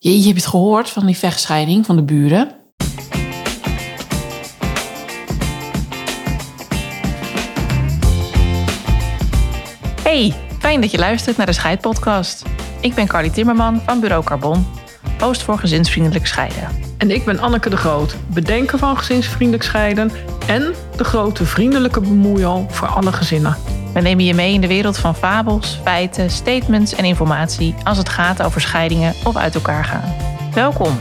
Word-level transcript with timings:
Je, 0.00 0.18
je 0.18 0.26
hebt 0.26 0.36
het 0.36 0.46
gehoord 0.46 0.90
van 0.90 1.06
die 1.06 1.16
vechtscheiding 1.16 1.86
van 1.86 1.96
de 1.96 2.02
buren. 2.02 2.56
Hey, 10.02 10.34
fijn 10.58 10.80
dat 10.80 10.90
je 10.90 10.98
luistert 10.98 11.36
naar 11.36 11.46
de 11.46 11.52
Scheidpodcast. 11.52 12.42
Ik 12.80 12.94
ben 12.94 13.06
Carly 13.06 13.30
Timmerman 13.30 13.80
van 13.80 14.00
Bureau 14.00 14.24
Carbon, 14.24 14.66
host 15.20 15.42
voor 15.42 15.58
gezinsvriendelijk 15.58 16.26
scheiden. 16.26 16.68
En 16.98 17.10
ik 17.10 17.24
ben 17.24 17.38
Anneke 17.38 17.70
de 17.70 17.76
Groot, 17.76 18.16
bedenker 18.32 18.78
van 18.78 18.98
gezinsvriendelijk 18.98 19.64
scheiden 19.64 20.10
en 20.46 20.74
de 20.96 21.04
grote 21.04 21.44
vriendelijke 21.44 22.00
bemoeial 22.00 22.66
voor 22.68 22.88
alle 22.88 23.12
gezinnen. 23.12 23.77
We 23.94 24.00
nemen 24.00 24.24
je 24.24 24.34
mee 24.34 24.52
in 24.52 24.60
de 24.60 24.66
wereld 24.66 24.98
van 24.98 25.14
fabels, 25.14 25.80
feiten, 25.82 26.30
statements 26.30 26.94
en 26.94 27.04
informatie 27.04 27.74
als 27.84 27.98
het 27.98 28.08
gaat 28.08 28.42
over 28.42 28.60
scheidingen 28.60 29.14
of 29.24 29.36
uit 29.36 29.54
elkaar 29.54 29.84
gaan. 29.84 30.14
Welkom. 30.54 30.98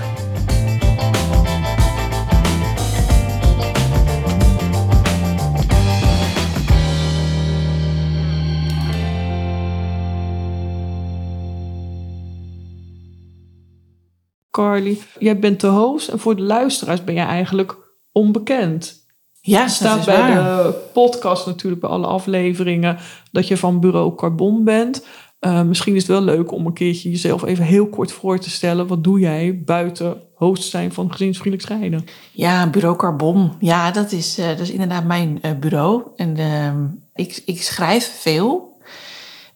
Carly, 14.52 14.98
jij 15.20 15.40
bent 15.40 15.62
de 15.62 15.68
host 15.68 16.08
en 16.08 16.20
voor 16.20 16.36
de 16.36 16.42
luisteraars 16.42 17.04
ben 17.04 17.14
jij 17.14 17.26
eigenlijk 17.26 17.76
onbekend. 18.12 19.07
Ja, 19.48 19.68
staat 19.68 20.06
bij 20.06 20.34
de 20.34 20.74
podcast 20.94 21.46
natuurlijk, 21.46 21.82
bij 21.82 21.90
alle 21.90 22.08
afleveringen, 22.08 22.98
dat 23.32 23.48
je 23.48 23.58
van 23.58 23.80
Bureau 23.80 24.16
Carbon 24.16 24.64
bent. 24.64 25.06
Uh, 25.40 25.62
misschien 25.62 25.96
is 25.96 26.02
het 26.02 26.12
wel 26.12 26.22
leuk 26.22 26.52
om 26.52 26.66
een 26.66 26.74
keertje 26.74 27.10
jezelf 27.10 27.44
even 27.44 27.66
heel 27.66 27.88
kort 27.88 28.12
voor 28.12 28.40
te 28.40 28.50
stellen. 28.50 28.88
Wat 28.88 29.04
doe 29.04 29.20
jij 29.20 29.62
buiten 29.66 30.22
host 30.36 30.70
zijn 30.70 30.94
van 30.94 31.12
gezinsvriendelijk 31.12 31.72
scheiden? 31.72 32.06
Ja, 32.32 32.70
Bureau 32.70 32.96
Carbon. 32.96 33.54
Ja, 33.60 33.92
dat 33.92 34.12
is, 34.12 34.40
uh, 34.40 34.48
dat 34.48 34.60
is 34.60 34.72
inderdaad 34.72 35.04
mijn 35.04 35.40
uh, 35.42 35.52
bureau. 35.60 36.04
En 36.16 36.38
uh, 36.38 37.26
ik, 37.26 37.42
ik 37.46 37.62
schrijf 37.62 38.20
veel. 38.20 38.82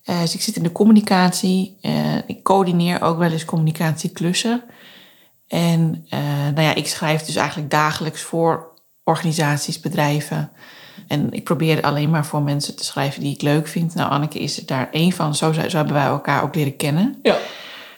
dus 0.04 0.34
ik 0.34 0.42
zit 0.42 0.56
in 0.56 0.64
de 0.64 0.72
communicatie. 0.72 1.78
ik 2.26 2.44
coördineer 2.44 3.02
ook 3.02 3.18
wel 3.18 3.32
eens 3.32 3.46
communicatieklussen. 3.46 4.64
En 5.48 6.06
nou 6.54 6.62
ja, 6.62 6.76
ik 6.76 6.88
schrijf 6.88 7.22
dus 7.22 7.36
eigenlijk 7.36 7.72
dagelijks 7.72 8.22
voor 8.22 8.71
organisaties, 9.04 9.80
bedrijven. 9.80 10.52
En 11.08 11.32
ik 11.32 11.44
probeer 11.44 11.82
alleen 11.82 12.10
maar 12.10 12.26
voor 12.26 12.42
mensen 12.42 12.76
te 12.76 12.86
schrijven 12.86 13.22
die 13.22 13.34
ik 13.34 13.42
leuk 13.42 13.68
vind. 13.68 13.96
Nou, 13.96 14.10
Anneke 14.10 14.40
is 14.40 14.58
er 14.58 14.66
daar 14.66 14.90
één 14.92 15.12
van. 15.12 15.36
Zo, 15.36 15.54
zo 15.54 15.62
hebben 15.62 15.94
wij 15.94 16.06
elkaar 16.06 16.44
ook 16.44 16.56
leren 16.56 16.76
kennen. 16.76 17.20
Ja. 17.22 17.38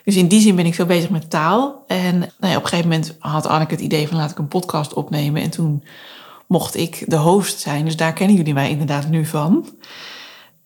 Dus 0.04 0.16
in 0.16 0.28
die 0.28 0.42
zin 0.42 0.56
ben 0.56 0.66
ik 0.66 0.76
veel 0.76 0.86
bezig 0.86 1.10
met 1.10 1.30
taal. 1.30 1.84
En 1.88 2.20
nou 2.20 2.52
ja, 2.52 2.56
op 2.56 2.64
een 2.64 2.70
gegeven 2.70 2.90
moment 2.90 3.16
had 3.20 3.46
Anneke 3.46 3.74
het 3.74 3.84
idee 3.84 4.08
van 4.08 4.18
laat 4.18 4.32
ik 4.32 4.38
een 4.38 4.48
podcast 4.48 4.94
opnemen. 4.94 5.42
En 5.42 5.50
toen 5.50 5.84
mocht 6.48 6.76
ik 6.76 7.04
de 7.08 7.18
host 7.18 7.60
zijn. 7.60 7.86
Dus 7.86 7.96
daar 7.96 8.14
kennen 8.14 8.36
jullie 8.36 8.54
mij 8.54 8.70
inderdaad 8.70 9.10
nu 9.10 9.26
van. 9.26 9.70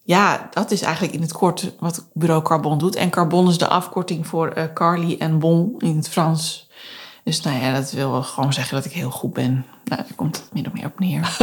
Ja, 0.03 0.47
dat 0.51 0.72
is 0.72 0.81
eigenlijk 0.81 1.13
in 1.13 1.22
het 1.22 1.33
kort 1.33 1.73
wat 1.79 2.07
Bureau 2.13 2.41
Carbon 2.41 2.77
doet. 2.77 2.95
En 2.95 3.09
Carbon 3.09 3.49
is 3.49 3.57
de 3.57 3.67
afkorting 3.67 4.27
voor 4.27 4.57
uh, 4.57 4.63
Carly 4.73 5.16
en 5.19 5.39
Bon 5.39 5.75
in 5.77 5.95
het 5.95 6.09
Frans. 6.09 6.66
Dus 7.28 7.42
nou 7.42 7.59
ja, 7.59 7.73
dat 7.73 7.92
wil 7.92 8.23
gewoon 8.23 8.53
zeggen 8.53 8.75
dat 8.75 8.86
ik 8.86 8.92
heel 8.92 9.09
goed 9.09 9.33
ben. 9.33 9.66
Nou, 9.83 10.02
daar 10.02 10.16
komt 10.16 10.36
het 10.36 10.50
min 10.53 10.67
of 10.67 10.73
meer 10.73 10.86
op 10.86 11.00
neer. 11.00 11.38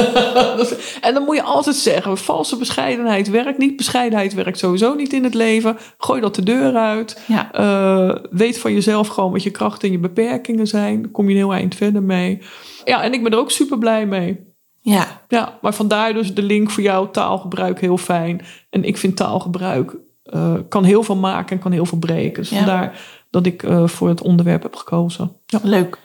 en 1.07 1.15
dan 1.15 1.23
moet 1.25 1.37
je 1.37 1.43
altijd 1.43 1.77
zeggen, 1.77 2.19
valse 2.19 2.57
bescheidenheid 2.57 3.31
werkt 3.31 3.59
niet. 3.59 3.77
Bescheidenheid 3.77 4.35
werkt 4.35 4.59
sowieso 4.59 4.95
niet 4.95 5.13
in 5.13 5.25
het 5.25 5.35
leven. 5.35 5.77
Gooi 5.99 6.21
dat 6.21 6.35
de 6.35 6.43
deur 6.43 6.75
uit. 6.77 7.23
Ja. 7.27 7.51
Uh, 7.61 8.17
weet 8.31 8.59
van 8.59 8.73
jezelf 8.73 9.09
gewoon 9.09 9.33
wat 9.33 9.43
je 9.43 9.51
krachten 9.51 9.89
en 9.89 9.95
je 9.95 10.01
beperkingen 10.01 10.67
zijn. 10.67 11.11
Kom 11.11 11.25
je 11.25 11.31
een 11.31 11.41
heel 11.41 11.55
eind 11.55 11.75
verder 11.75 12.03
mee. 12.03 12.43
Ja, 12.85 13.03
en 13.03 13.13
ik 13.13 13.23
ben 13.23 13.33
er 13.33 13.39
ook 13.39 13.51
super 13.51 13.79
blij 13.79 14.07
mee. 14.07 14.41
Ja. 14.81 15.23
Ja, 15.29 15.59
maar 15.61 15.75
vandaar 15.75 16.13
dus 16.13 16.35
de 16.35 16.43
link 16.43 16.71
voor 16.71 16.83
jou, 16.83 17.09
taalgebruik 17.13 17.81
heel 17.81 17.99
fijn. 17.99 18.41
En 18.71 18.85
ik 18.85 18.97
vind 18.97 19.17
taalgebruik 19.17 19.97
uh, 20.35 20.55
kan 20.69 20.85
heel 20.85 21.03
veel 21.03 21.17
maken 21.17 21.57
en 21.57 21.63
kan 21.63 21.73
heel 21.73 21.87
veel 21.87 21.99
breken. 21.99 22.43
Dus 22.43 22.51
ja. 22.51 22.57
vandaar 22.57 22.99
dat 23.35 23.47
ik 23.47 23.63
uh, 23.63 23.87
voor 23.87 24.09
het 24.09 24.23
onderwerp 24.23 24.63
heb 24.63 24.77
gekozen. 24.77 25.33
Ja. 25.47 25.61
Leuk. 25.63 25.99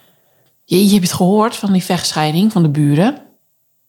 Je, 0.65 0.85
je 0.85 0.91
hebt 0.91 1.03
het 1.03 1.13
gehoord 1.13 1.55
van 1.55 1.71
die 1.71 1.83
vechtscheiding 1.83 2.51
van 2.51 2.63
de 2.63 2.69
buren. 2.69 3.17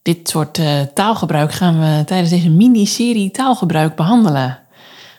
Dit 0.02 0.28
soort 0.28 0.58
uh, 0.58 0.80
taalgebruik 0.80 1.52
gaan 1.52 1.80
we 1.80 2.04
tijdens 2.04 2.30
deze 2.30 2.50
miniserie 2.50 3.30
taalgebruik 3.30 3.96
behandelen. 3.96 4.58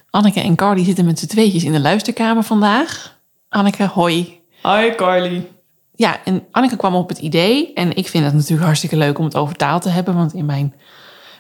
Anneke 0.09 0.41
en 0.41 0.55
Carly 0.55 0.83
zitten 0.83 1.05
met 1.05 1.19
z'n 1.19 1.27
tweetjes 1.27 1.63
in 1.63 1.71
de 1.71 1.79
luisterkamer 1.79 2.43
vandaag. 2.43 3.19
Anneke, 3.49 3.83
hoi. 3.83 4.39
Hi 4.63 4.95
Carly. 4.95 5.47
Ja, 5.95 6.23
en 6.25 6.43
Anneke 6.51 6.75
kwam 6.75 6.95
op 6.95 7.09
het 7.09 7.17
idee. 7.17 7.73
En 7.73 7.95
ik 7.95 8.07
vind 8.07 8.23
het 8.25 8.33
natuurlijk 8.33 8.63
hartstikke 8.63 8.97
leuk 8.97 9.19
om 9.19 9.25
het 9.25 9.35
over 9.35 9.55
taal 9.55 9.79
te 9.79 9.89
hebben. 9.89 10.15
Want 10.15 10.33
in 10.33 10.45
mijn 10.45 10.73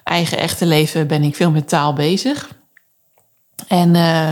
eigen 0.03 0.37
echte 0.37 0.65
leven 0.65 1.07
ben 1.07 1.23
ik 1.23 1.35
veel 1.35 1.51
met 1.51 1.69
taal 1.69 1.93
bezig. 1.93 2.49
En 3.67 3.95
uh, 3.95 4.31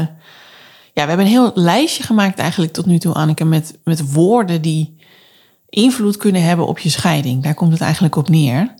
ja, 1.00 1.06
we 1.06 1.12
hebben 1.12 1.26
een 1.26 1.42
heel 1.42 1.52
lijstje 1.64 2.04
gemaakt 2.04 2.40
eigenlijk 2.40 2.74
tot 2.74 2.86
nu 2.86 2.98
toe, 2.98 3.14
Anneke, 3.14 3.46
met, 3.46 3.78
met 3.84 4.14
woorden 4.14 4.62
die 4.62 4.98
invloed 5.70 6.18
kunnen 6.18 6.44
hebben 6.44 6.68
op 6.68 6.80
je 6.80 6.90
scheiding. 6.90 7.44
Daar 7.44 7.54
komt 7.54 7.72
het 7.72 7.82
eigenlijk 7.82 8.16
op 8.16 8.30
neer. 8.30 8.74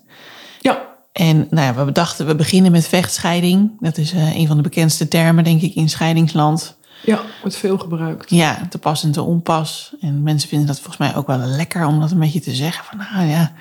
Ja. 0.62 0.82
En 1.12 1.48
nou 1.50 1.66
ja, 1.66 1.74
we 1.74 1.86
bedachten, 1.86 2.26
we 2.26 2.36
beginnen 2.36 2.72
met 2.72 2.88
vechtscheiding. 2.88 3.72
Dat 3.80 3.98
is 3.98 4.14
uh, 4.14 4.36
een 4.36 4.48
van 4.48 4.56
de 4.56 4.64
bekendste 4.64 5.08
termen, 5.08 5.44
denk 5.44 5.62
ik, 5.62 5.76
in 5.76 5.90
scheidingsland. 5.90 6.78
Ja, 7.06 7.22
wordt 7.42 7.56
veel 7.56 7.78
gebruikt. 7.78 8.30
Ja, 8.30 8.68
te 8.70 8.78
pas 8.78 9.04
en 9.04 9.12
te 9.12 9.22
onpas. 9.22 9.94
En 10.02 10.24
mensen 10.24 10.50
vinden 10.50 10.68
dat 10.68 10.80
volgens 10.80 10.98
mij 10.98 11.16
ook 11.16 11.28
wel 11.28 11.38
lekker 11.38 11.86
om 11.86 12.00
dat 12.00 12.12
een 12.12 12.20
beetje 12.20 12.42
te 12.42 12.56
zeggen. 12.56 12.86
Van 12.86 12.98
nou 12.98 13.30
ja, 13.30 13.54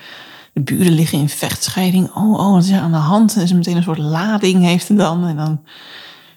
de 0.53 0.61
buren 0.61 0.93
liggen 0.93 1.19
in 1.19 1.29
vechtscheiding. 1.29 2.15
Oh, 2.15 2.33
oh, 2.33 2.53
wat 2.53 2.65
is 2.65 2.71
er 2.71 2.81
aan 2.81 2.93
de 2.93 2.97
hand? 2.97 3.37
En 3.37 3.43
is 3.43 3.53
meteen 3.53 3.77
een 3.77 3.83
soort 3.83 3.99
lading 3.99 4.65
heeft 4.65 4.97
dan. 4.97 5.27
En 5.27 5.37
dan 5.37 5.61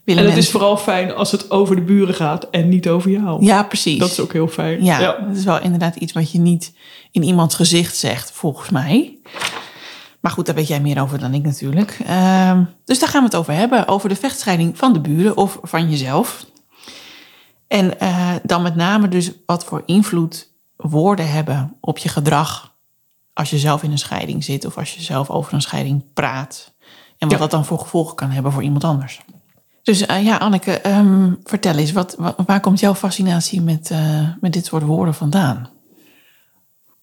en 0.06 0.16
het 0.16 0.26
mensen... 0.26 0.38
is 0.38 0.52
vooral 0.52 0.78
fijn 0.78 1.14
als 1.16 1.32
het 1.32 1.52
over 1.52 1.76
de 1.76 1.82
buren 1.82 2.16
gaat 2.16 2.44
en 2.50 2.70
niet 2.70 2.90
over 2.90 3.12
jou. 3.12 3.46
Ja, 3.46 3.64
precies. 3.64 4.00
Dat 4.00 4.12
is 4.12 4.20
ook 4.20 4.34
heel 4.34 4.48
fijn. 4.48 4.84
Ja, 4.84 5.00
ja, 5.00 5.26
dat 5.28 5.38
is 5.38 5.44
wel 5.44 5.62
inderdaad 5.62 5.96
iets 5.96 6.14
wat 6.14 6.32
je 6.32 6.40
niet 6.40 6.74
in 7.12 7.24
iemands 7.24 7.56
gezicht 7.56 7.98
zegt, 7.98 8.32
volgens 8.32 8.70
mij. 8.70 9.20
Maar 10.20 10.32
goed, 10.32 10.46
daar 10.46 10.56
weet 10.56 10.68
jij 10.68 10.82
meer 10.82 11.02
over 11.02 11.20
dan 11.20 11.34
ik 11.34 11.44
natuurlijk. 11.44 12.00
Uh, 12.02 12.60
dus 12.86 13.00
daar 13.00 13.10
gaan 13.10 13.22
we 13.22 13.28
het 13.28 13.36
over 13.36 13.54
hebben. 13.54 13.88
Over 13.88 14.10
de 14.10 14.16
vechtscheiding 14.16 14.78
van 14.78 14.94
de 14.94 15.00
buren 15.00 15.38
of 15.38 15.60
van 15.62 15.90
jezelf. 15.90 16.46
En 17.68 17.94
uh, 18.02 18.32
dan 18.44 18.62
met 18.62 18.76
name 18.76 19.08
dus 19.08 19.32
wat 19.46 19.66
voor 19.66 19.84
invloed 19.86 20.52
woorden 20.76 21.32
hebben 21.32 21.78
op 21.80 21.98
je 21.98 22.10
gedrag. 22.10 22.74
Als 23.34 23.50
je 23.50 23.58
zelf 23.58 23.84
in 23.84 23.92
een 23.92 23.98
scheiding 23.98 24.44
zit 24.44 24.66
of 24.66 24.78
als 24.78 24.94
je 24.94 25.02
zelf 25.02 25.30
over 25.30 25.54
een 25.54 25.62
scheiding 25.62 26.04
praat. 26.14 26.74
En 27.18 27.28
wat 27.28 27.32
ja. 27.32 27.38
dat 27.38 27.52
dan 27.52 27.66
voor 27.66 27.80
gevolgen 27.80 28.16
kan 28.16 28.30
hebben 28.30 28.52
voor 28.52 28.64
iemand 28.64 28.84
anders. 28.84 29.22
Dus 29.84 30.08
uh, 30.08 30.24
ja, 30.26 30.38
Anneke, 30.38 30.90
um, 30.90 31.40
vertel 31.44 31.76
eens, 31.76 31.92
wat, 31.92 32.16
waar 32.46 32.60
komt 32.60 32.80
jouw 32.80 32.96
fascinatie 32.96 33.62
met, 33.62 33.90
uh, 33.92 34.30
met 34.42 34.54
dit 34.54 34.66
soort 34.66 34.84
woorden 34.84 35.14
vandaan? 35.14 35.70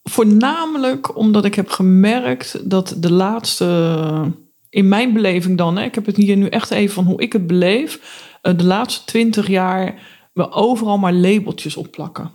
Voornamelijk 0.02 1.16
omdat 1.16 1.44
ik 1.44 1.54
heb 1.54 1.68
gemerkt 1.68 2.70
dat 2.70 2.94
de 2.98 3.12
laatste, 3.12 4.32
in 4.70 4.88
mijn 4.88 5.12
beleving 5.12 5.58
dan, 5.58 5.76
hè, 5.76 5.84
ik 5.84 5.94
heb 5.94 6.06
het 6.06 6.16
hier 6.16 6.36
nu 6.36 6.46
echt 6.46 6.70
even 6.70 6.94
van 6.94 7.04
hoe 7.04 7.20
ik 7.20 7.32
het 7.32 7.46
beleef, 7.46 8.00
uh, 8.42 8.56
de 8.56 8.64
laatste 8.64 9.04
twintig 9.04 9.48
jaar 9.48 9.94
we 10.32 10.50
overal 10.50 10.98
maar 10.98 11.12
labeltjes 11.12 11.76
opplakken. 11.76 12.30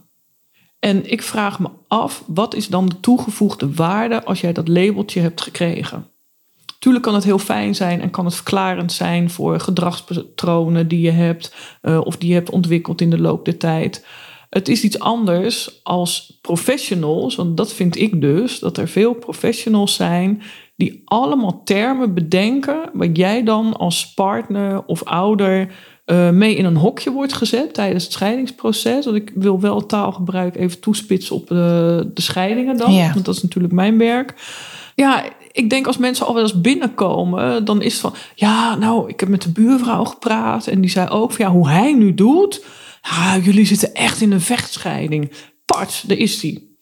En 0.80 1.12
ik 1.12 1.22
vraag 1.22 1.60
me 1.60 1.70
af, 1.88 2.24
wat 2.28 2.56
is 2.56 2.68
dan 2.68 2.90
de 2.90 3.00
toegevoegde 3.00 3.74
waarde 3.74 4.24
als 4.24 4.42
jij 4.42 4.54
dat 4.54 4.68
labeltje 4.68 5.20
hebt 5.20 5.42
gekregen? 5.42 6.13
Tuurlijk 6.84 7.06
kan 7.06 7.16
het 7.16 7.24
heel 7.24 7.40
fijn 7.40 7.76
zijn 7.76 8.02
en 8.02 8.10
kan 8.10 8.26
het 8.26 8.36
verklarend 8.36 8.92
zijn 8.92 9.30
voor 9.30 9.60
gedragspatronen 9.60 10.88
die 10.88 11.02
je 11.02 11.12
hebt 11.12 11.56
uh, 11.82 12.02
of 12.04 12.18
die 12.18 12.30
je 12.30 12.36
hebt 12.36 12.50
ontwikkeld 12.50 13.02
in 13.02 13.10
de 13.10 13.20
loop 13.20 13.46
der 13.46 13.58
tijd. 13.58 14.06
Het 14.50 14.68
is 14.68 14.84
iets 14.84 15.00
anders 15.00 15.80
als 15.84 16.40
professionals, 16.42 17.36
want 17.36 17.58
dat 17.58 17.74
vind 17.74 18.00
ik 18.00 18.22
dus, 18.22 18.60
dat 18.60 18.78
er 18.78 18.88
veel 18.88 19.14
professionals 19.14 19.96
zijn 19.96 20.42
die 20.76 21.02
allemaal 21.06 21.62
termen 21.64 22.14
bedenken 22.14 22.90
waar 22.94 23.12
jij 23.12 23.44
dan 23.44 23.78
als 23.78 24.14
partner 24.14 24.86
of 24.86 25.04
ouder 25.04 25.74
uh, 26.06 26.30
mee 26.30 26.56
in 26.56 26.66
een 26.66 26.78
hokje 26.78 27.12
wordt 27.12 27.34
gezet 27.34 27.74
tijdens 27.74 28.04
het 28.04 28.14
scheidingsproces. 28.14 29.06
Want 29.06 29.18
ik 29.18 29.32
wil 29.36 29.60
wel 29.60 29.86
taalgebruik 29.86 30.56
even 30.56 30.80
toespitsen 30.80 31.36
op 31.36 31.48
de, 31.48 32.12
de 32.14 32.22
scheidingen 32.22 32.78
dan, 32.78 32.94
ja. 32.94 33.14
want 33.14 33.26
dat 33.26 33.36
is 33.36 33.42
natuurlijk 33.42 33.74
mijn 33.74 33.98
werk. 33.98 34.34
Ja, 34.96 35.24
ik 35.54 35.70
denk 35.70 35.88
als 35.88 35.98
mensen 35.98 36.26
al 36.26 36.34
wel 36.34 36.44
eens 36.44 36.62
binnenkomen, 36.62 37.66
dan 37.66 37.82
is 37.82 37.92
het 37.92 38.02
van, 38.02 38.14
ja, 38.36 38.76
nou, 38.76 39.10
ik 39.10 39.20
heb 39.20 39.30
met 39.30 39.42
de 39.42 39.52
buurvrouw 39.52 40.04
gepraat 40.04 40.68
en 40.68 40.82
die 40.82 40.90
zei 40.90 41.10
ook 41.10 41.32
van, 41.32 41.46
ja, 41.46 41.52
hoe 41.52 41.70
hij 41.70 41.94
nu 41.94 42.14
doet, 42.14 42.66
ja, 43.02 43.38
jullie 43.38 43.66
zitten 43.66 43.94
echt 43.94 44.22
in 44.22 44.32
een 44.32 44.42
vechtscheiding. 44.42 45.32
Part, 45.66 46.04
daar 46.08 46.18
is 46.18 46.40
die. 46.40 46.78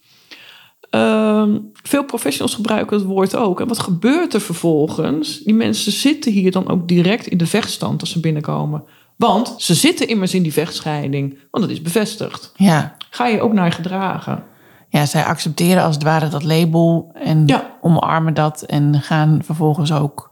Uh, 0.96 1.48
veel 1.84 2.04
professionals 2.04 2.56
gebruiken 2.56 2.98
het 2.98 3.06
woord 3.06 3.36
ook. 3.36 3.60
En 3.60 3.68
wat 3.68 3.80
gebeurt 3.80 4.34
er 4.34 4.42
vervolgens? 4.42 5.40
Die 5.40 5.54
mensen 5.54 5.92
zitten 5.92 6.32
hier 6.32 6.52
dan 6.52 6.70
ook 6.70 6.88
direct 6.88 7.28
in 7.28 7.38
de 7.38 7.46
vechtstand 7.46 8.02
als 8.02 8.12
ze 8.12 8.20
binnenkomen. 8.20 8.84
Want 9.16 9.54
ze 9.58 9.74
zitten 9.74 10.08
immers 10.08 10.34
in 10.34 10.44
die 10.44 10.54
vechtscheiding, 10.54 11.38
want 11.52 11.64
dat 11.64 11.74
is 11.74 11.82
bevestigd. 11.82 12.52
Ja. 12.56 12.96
Ga 13.10 13.28
je 13.28 13.42
ook 13.42 13.54
naar 13.54 13.72
gedragen. 13.72 14.44
Ja, 14.92 15.06
zij 15.06 15.24
accepteren 15.24 15.84
als 15.84 15.96
het 15.96 16.04
ware 16.04 16.28
dat 16.28 16.44
label 16.44 17.12
en 17.14 17.44
Ja. 17.46 17.64
omarmen 17.82 18.34
dat 18.34 18.62
en 18.62 19.02
gaan 19.02 19.40
vervolgens 19.44 19.94
ook 19.94 20.32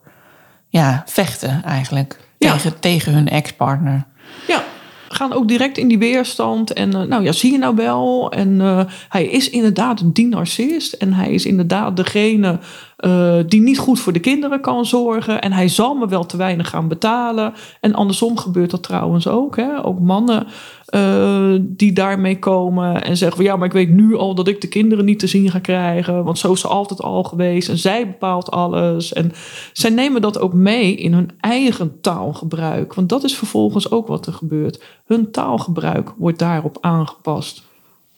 ja, 0.67 1.03
vechten 1.05 1.63
eigenlijk 1.63 2.19
Ja. 2.37 2.51
tegen, 2.51 2.79
tegen 2.79 3.13
hun 3.13 3.27
ex-partner. 3.27 4.05
Ja, 4.47 4.63
gaan 5.09 5.33
ook 5.33 5.47
direct 5.47 5.77
in 5.77 5.87
die 5.87 5.97
weerstand. 5.97 6.73
En 6.73 6.93
eh, 6.93 7.01
nou 7.01 7.23
ja, 7.23 7.31
zie 7.31 7.51
je 7.51 7.57
nou 7.57 7.75
wel? 7.75 8.31
En 8.31 8.61
eh, 8.61 8.79
hij 9.09 9.25
is 9.25 9.49
inderdaad 9.49 10.01
die 10.05 10.27
narcist. 10.27 10.93
En 10.93 11.13
hij 11.13 11.31
is 11.31 11.45
inderdaad 11.45 11.95
degene 11.95 12.59
eh, 12.97 13.35
die 13.47 13.61
niet 13.61 13.79
goed 13.79 13.99
voor 13.99 14.13
de 14.13 14.19
kinderen 14.19 14.61
kan 14.61 14.85
zorgen. 14.85 15.41
En 15.41 15.51
hij 15.51 15.67
zal 15.67 15.95
me 15.95 16.07
wel 16.07 16.25
te 16.25 16.37
weinig 16.37 16.69
gaan 16.69 16.87
betalen. 16.87 17.53
En 17.79 17.93
andersom 17.93 18.37
gebeurt 18.37 18.71
dat 18.71 18.83
trouwens 18.83 19.27
ook. 19.27 19.55
Hè? 19.55 19.85
Ook 19.85 19.99
mannen 19.99 20.47
eh, 20.89 21.55
die 21.59 21.93
daarmee 21.93 22.39
komen 22.39 23.03
en 23.03 23.17
zeggen 23.17 23.37
van 23.37 23.45
ja, 23.45 23.55
maar 23.55 23.67
ik 23.67 23.73
weet 23.73 23.89
nu 23.89 24.15
al 24.15 24.35
dat 24.35 24.47
ik 24.47 24.61
de 24.61 24.67
kinderen 24.67 25.05
niet 25.05 25.19
te 25.19 25.27
zien 25.27 25.51
ga 25.51 25.59
krijgen. 25.59 26.23
Want 26.23 26.39
zo 26.39 26.51
is 26.51 26.59
ze 26.59 26.67
altijd 26.67 27.01
al 27.01 27.23
geweest. 27.23 27.69
En 27.69 27.77
zij 27.77 28.07
bepaalt 28.07 28.51
alles. 28.51 29.13
En 29.13 29.31
zij 29.73 29.89
nemen 29.89 30.21
dat 30.21 30.39
ook 30.39 30.53
mee 30.53 30.95
in 30.95 31.13
hun 31.13 31.31
eigen 31.39 32.01
taalgebruik. 32.01 32.93
Want 32.93 33.09
dat 33.09 33.23
is 33.23 33.35
vervolgens 33.35 33.91
ook 33.91 34.07
wat 34.07 34.27
er 34.27 34.33
gebeurt. 34.33 34.83
Hun 35.05 35.31
taalgebruik 35.31 36.13
wordt 36.17 36.39
daarop 36.39 36.77
aangepast. 36.81 37.63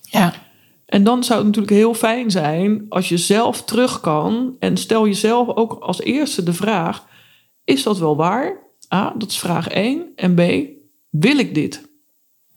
Ja, 0.02 0.34
En 0.86 1.04
dan 1.04 1.24
zou 1.24 1.38
het 1.38 1.48
natuurlijk 1.48 1.74
heel 1.76 1.94
fijn 1.94 2.32
zijn 2.32 2.86
als 2.90 3.10
je 3.10 3.18
zelf 3.18 3.64
terug 3.64 4.00
kan. 4.00 4.56
En 4.60 4.78
stel 4.78 5.06
jezelf 5.06 5.56
ook 5.56 5.74
als 5.74 6.02
eerste 6.02 6.44
de 6.44 6.54
vraag: 6.54 7.06
is 7.64 7.84
dat 7.84 8.00
wel 8.00 8.16
waar? 8.16 8.58
A, 8.94 9.14
dat 9.18 9.30
is 9.30 9.40
vraag 9.40 9.68
1. 9.68 10.06
En 10.16 10.36
B, 10.36 10.42
wil 11.10 11.38
ik 11.38 11.56
dit? 11.56 11.90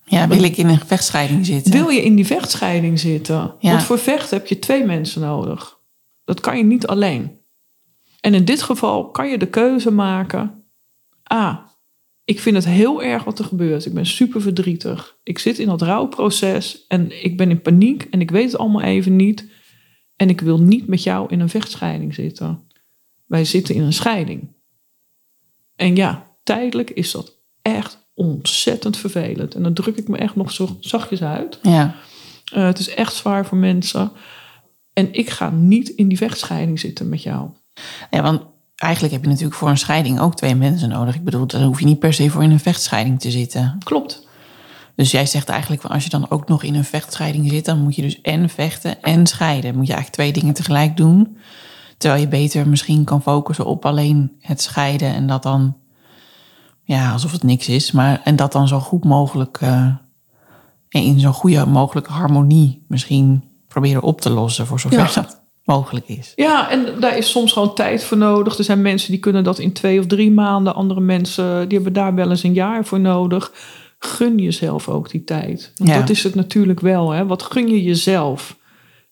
Ja 0.05 0.29
wil 0.29 0.43
ik 0.43 0.57
in 0.57 0.69
een 0.69 0.81
vechtscheiding 0.87 1.47
zitten? 1.47 1.73
Wil 1.73 1.89
je 1.89 2.05
in 2.05 2.15
die 2.15 2.27
vechtscheiding 2.27 3.01
zitten? 3.01 3.55
Ja. 3.59 3.71
Want 3.71 3.83
voor 3.83 3.99
vechten 3.99 4.37
heb 4.37 4.47
je 4.47 4.59
twee 4.59 4.85
mensen 4.85 5.21
nodig. 5.21 5.79
Dat 6.25 6.41
kan 6.41 6.57
je 6.57 6.65
niet 6.65 6.87
alleen. 6.87 7.39
En 8.21 8.35
in 8.35 8.45
dit 8.45 8.63
geval 8.63 9.11
kan 9.11 9.29
je 9.29 9.39
de 9.39 9.47
keuze 9.47 9.91
maken. 9.91 10.65
A. 11.33 11.73
Ik 12.25 12.41
vind 12.41 12.57
het 12.57 12.65
heel 12.65 13.03
erg 13.03 13.25
wat 13.25 13.39
er 13.39 13.45
gebeurt. 13.45 13.87
Ik 13.87 13.95
ben 13.95 14.07
super 14.07 14.41
verdrietig. 14.41 15.17
Ik 15.23 15.39
zit 15.39 15.59
in 15.59 15.67
dat 15.67 15.83
rouwproces 15.83 16.87
en 16.89 17.25
ik 17.25 17.37
ben 17.37 17.51
in 17.51 17.61
paniek 17.61 18.03
en 18.03 18.21
ik 18.21 18.31
weet 18.31 18.53
het 18.53 18.61
allemaal 18.61 18.83
even 18.83 19.17
niet. 19.17 19.49
En 20.17 20.29
ik 20.29 20.41
wil 20.41 20.61
niet 20.61 20.87
met 20.87 21.03
jou 21.03 21.29
in 21.31 21.41
een 21.41 21.49
vechtscheiding 21.49 22.15
zitten. 22.15 22.69
Wij 23.27 23.45
zitten 23.45 23.75
in 23.75 23.83
een 23.83 23.93
scheiding. 23.93 24.53
En 25.77 25.97
ja, 25.97 26.37
tijdelijk 26.43 26.91
is 26.91 27.11
dat 27.11 27.39
echt 27.63 28.04
ontzettend 28.15 28.97
vervelend. 28.97 29.55
En 29.55 29.63
dan 29.63 29.75
druk 29.75 29.97
ik 29.97 30.09
me 30.09 30.17
echt 30.19 30.37
nog 30.37 30.51
zo 30.51 30.77
zachtjes 30.81 31.23
uit. 31.23 31.59
Ja, 31.63 31.95
Eh, 32.53 32.65
het 32.67 32.79
is 32.79 32.95
echt 32.95 33.15
zwaar 33.15 33.47
voor 33.47 33.59
mensen. 33.59 34.13
En 34.93 35.13
ik 35.13 35.31
ga 35.31 35.51
niet 35.51 35.89
in 35.89 36.09
die 36.09 36.19
vechtscheiding 36.19 36.81
zitten 36.81 37.09
met 37.09 37.23
jou. 37.23 37.49
ja, 38.11 38.23
want 38.23 38.43
eigenlijk 38.77 39.15
heb 39.15 39.23
je 39.23 39.29
natuurlijk 39.29 39.57
voor 39.57 39.69
een 39.69 39.79
scheiding 39.79 40.21
ook 40.21 40.37
twee 40.37 40.55
mensen 40.55 40.89
nodig. 40.89 41.15
Ik 41.15 41.25
bedoel, 41.25 41.47
daar 41.47 41.63
hoef 41.63 41.79
je 41.81 41.85
niet 41.87 41.99
per 41.99 42.15
se 42.15 42.31
voor 42.31 42.43
in 42.43 42.51
een 42.51 42.61
vechtscheiding 42.61 43.21
te 43.21 43.31
zitten. 43.31 43.77
Klopt. 43.85 44.27
Dus 44.97 45.11
jij 45.11 45.27
zegt 45.27 45.49
eigenlijk, 45.49 45.85
als 45.85 46.05
je 46.05 46.11
dan 46.11 46.31
ook 46.31 46.49
nog 46.49 46.63
in 46.63 46.75
een 46.75 46.85
vechtscheiding 46.85 47.51
zit, 47.51 47.65
dan 47.65 47.79
moet 47.83 47.95
je 47.97 48.03
dus 48.03 48.21
en 48.21 48.49
vechten 48.49 49.03
en 49.03 49.27
scheiden. 49.27 49.75
Moet 49.77 49.87
je 49.87 49.93
eigenlijk 49.93 50.23
twee 50.23 50.33
dingen 50.33 50.55
tegelijk 50.55 50.97
doen. 50.97 51.37
Terwijl 51.99 52.21
je 52.23 52.29
beter 52.29 52.69
misschien 52.69 53.05
kan 53.05 53.23
focussen 53.23 53.67
op 53.67 53.87
alleen 53.87 54.33
het 54.41 54.61
scheiden 54.63 55.15
en 55.15 55.27
dat 55.27 55.43
dan, 55.43 55.77
ja, 56.85 57.13
alsof 57.13 57.33
het 57.33 57.43
niks 57.43 57.69
is, 57.69 57.93
maar 57.93 58.21
en 58.25 58.37
dat 58.37 58.53
dan 58.53 58.69
zo 58.69 58.79
goed 58.79 59.05
mogelijk, 59.05 59.59
eh, 59.61 59.89
in 60.89 61.21
zo'n 61.21 61.33
goede 61.33 61.67
mogelijke 61.67 62.13
harmonie 62.13 62.85
misschien 62.89 63.45
proberen 63.69 64.03
op 64.03 64.21
te 64.21 64.31
lossen 64.31 64.67
voor 64.67 64.81
zover 64.81 64.99
Ja. 64.99 65.11
dat 65.15 65.43
mogelijk 65.65 66.09
is. 66.09 66.33
Ja, 66.35 66.71
en 66.71 67.01
daar 67.01 67.17
is 67.17 67.31
soms 67.31 67.53
gewoon 67.53 67.75
tijd 67.75 68.05
voor 68.05 68.17
nodig. 68.17 68.59
Er 68.59 68.65
zijn 68.65 68.83
mensen 68.83 69.11
die 69.11 69.21
kunnen 69.21 69.45
dat 69.45 69.59
in 69.59 69.73
twee 69.73 69.99
of 69.99 70.07
drie 70.07 70.31
maanden. 70.31 70.75
Andere 70.75 71.01
mensen 71.01 71.69
die 71.69 71.77
hebben 71.79 71.93
daar 72.03 72.15
wel 72.15 72.31
eens 72.31 72.43
een 72.43 72.53
jaar 72.55 72.85
voor 72.85 73.01
nodig. 73.01 73.53
Gun 73.99 74.39
jezelf 74.39 74.89
ook 74.89 75.11
die 75.11 75.25
tijd. 75.25 75.73
Want 75.77 75.91
Ja. 75.91 75.99
dat 75.99 76.11
is 76.11 76.23
het 76.23 76.35
natuurlijk 76.35 76.81
wel. 76.81 77.11
Hè? 77.11 77.27
Wat 77.27 77.43
gun 77.43 77.69
je 77.69 77.83
jezelf? 77.83 78.57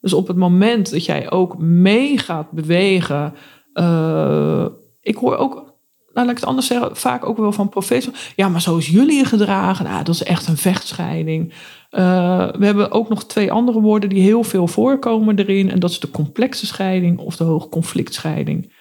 Dus 0.00 0.12
op 0.12 0.26
het 0.28 0.36
moment 0.36 0.90
dat 0.90 1.04
jij 1.04 1.30
ook 1.30 1.58
mee 1.58 2.18
gaat 2.18 2.50
bewegen. 2.50 3.34
eh, 3.72 4.66
ik 5.00 5.16
hoor 5.16 5.36
ook, 5.36 5.71
laat 6.14 6.28
ik 6.28 6.36
het 6.36 6.44
anders 6.44 6.66
zeggen, 6.66 6.96
vaak 6.96 7.26
ook 7.26 7.36
wel 7.36 7.52
van 7.52 7.68
professionals. 7.68 8.32
Ja, 8.36 8.48
maar 8.48 8.60
zo 8.60 8.76
is 8.76 8.88
jullie 8.88 9.16
je 9.16 9.24
gedragen. 9.24 9.84
Nou, 9.84 10.04
dat 10.04 10.14
is 10.14 10.22
echt 10.22 10.48
een 10.48 10.56
vechtscheiding. 10.56 11.52
Eh, 11.90 12.48
we 12.58 12.64
hebben 12.64 12.90
ook 12.90 13.08
nog 13.08 13.24
twee 13.24 13.52
andere 13.52 13.80
woorden 13.80 14.08
die 14.08 14.22
heel 14.22 14.44
veel 14.44 14.66
voorkomen 14.66 15.38
erin. 15.38 15.70
En 15.70 15.78
dat 15.78 15.90
is 15.90 16.00
de 16.00 16.10
complexe 16.10 16.66
scheiding 16.66 17.18
of 17.18 17.36
de 17.36 17.44
hoogconflictscheiding. 17.44 18.72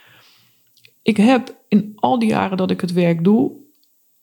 Ik 1.01 1.17
heb 1.17 1.55
in 1.67 1.93
al 1.95 2.19
die 2.19 2.29
jaren 2.29 2.57
dat 2.57 2.71
ik 2.71 2.81
het 2.81 2.93
werk 2.93 3.23
doe, 3.23 3.51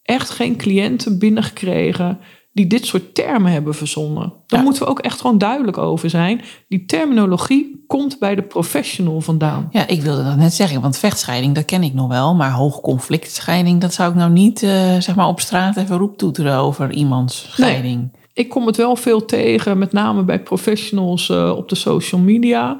echt 0.02 0.30
geen 0.30 0.56
cliënten 0.56 1.18
binnengekregen 1.18 2.18
die 2.58 2.66
dit 2.66 2.86
soort 2.86 3.14
termen 3.14 3.52
hebben 3.52 3.74
verzonnen. 3.74 4.32
Daar 4.46 4.58
Ja. 4.58 4.64
moeten 4.64 4.82
we 4.82 4.88
ook 4.88 4.98
echt 4.98 5.20
gewoon 5.20 5.38
duidelijk 5.38 5.78
over 5.78 6.10
zijn. 6.10 6.40
Die 6.68 6.84
terminologie 6.84 7.84
komt 7.86 8.18
bij 8.18 8.34
de 8.34 8.42
professional 8.42 9.20
vandaan. 9.20 9.68
Ja, 9.70 9.86
ik 9.86 10.02
wilde 10.02 10.24
dat 10.24 10.36
net 10.36 10.54
zeggen, 10.54 10.80
want 10.80 10.98
vechtscheiding, 10.98 11.54
dat 11.54 11.64
ken 11.64 11.82
ik 11.82 11.94
nog 11.94 12.08
wel. 12.08 12.34
Maar 12.34 12.50
hoogconflictscheiding, 12.50 13.80
dat 13.80 13.94
zou 13.94 14.10
ik 14.10 14.16
nou 14.16 14.30
niet 14.30 14.62
eh, 14.62 14.96
zeg 14.98 15.14
maar 15.14 15.26
op 15.26 15.40
straat 15.40 15.76
even 15.76 15.96
roeptoeteren 15.96 16.56
over 16.58 16.92
iemands 16.92 17.46
scheiding. 17.50 18.16
Ik 18.32 18.48
kom 18.48 18.66
het 18.66 18.76
wel 18.76 18.96
veel 18.96 19.24
tegen, 19.24 19.78
met 19.78 19.92
name 19.92 20.22
bij 20.22 20.42
professionals 20.42 21.28
eh, 21.30 21.50
op 21.56 21.68
de 21.68 21.74
social 21.74 22.20
media. 22.20 22.78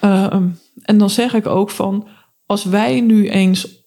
Ehm, 0.00 0.46
en 0.82 0.98
dan 0.98 1.10
zeg 1.10 1.34
ik 1.34 1.46
ook 1.46 1.70
van, 1.70 2.06
als 2.46 2.64
wij 2.64 3.00
nu 3.00 3.28
eens 3.28 3.77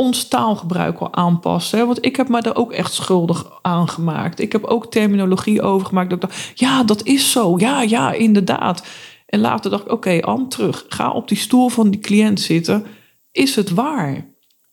ons 0.00 0.28
taalgebruik 0.28 0.98
wel 0.98 1.14
aanpassen. 1.14 1.78
Hè, 1.78 1.86
want 1.86 2.04
ik 2.04 2.16
heb 2.16 2.28
me 2.28 2.40
er 2.40 2.56
ook 2.56 2.72
echt 2.72 2.92
schuldig 2.92 3.58
aan 3.62 3.88
gemaakt. 3.88 4.40
Ik 4.40 4.52
heb 4.52 4.64
ook 4.64 4.90
terminologie 4.90 5.62
overgemaakt. 5.62 6.10
Dat 6.10 6.22
ik 6.22 6.28
dacht, 6.28 6.52
ja, 6.54 6.84
dat 6.84 7.02
is 7.06 7.30
zo. 7.30 7.54
Ja, 7.58 7.82
ja, 7.82 8.12
inderdaad. 8.12 8.86
En 9.26 9.40
later 9.40 9.70
dacht 9.70 9.84
ik, 9.84 9.92
oké, 9.92 10.20
Ann, 10.20 10.48
terug. 10.48 10.84
Ga 10.88 11.10
op 11.10 11.28
die 11.28 11.36
stoel 11.36 11.68
van 11.68 11.90
die 11.90 12.00
cliënt 12.00 12.40
zitten. 12.40 12.86
Is 13.32 13.56
het 13.56 13.70
waar? 13.70 14.28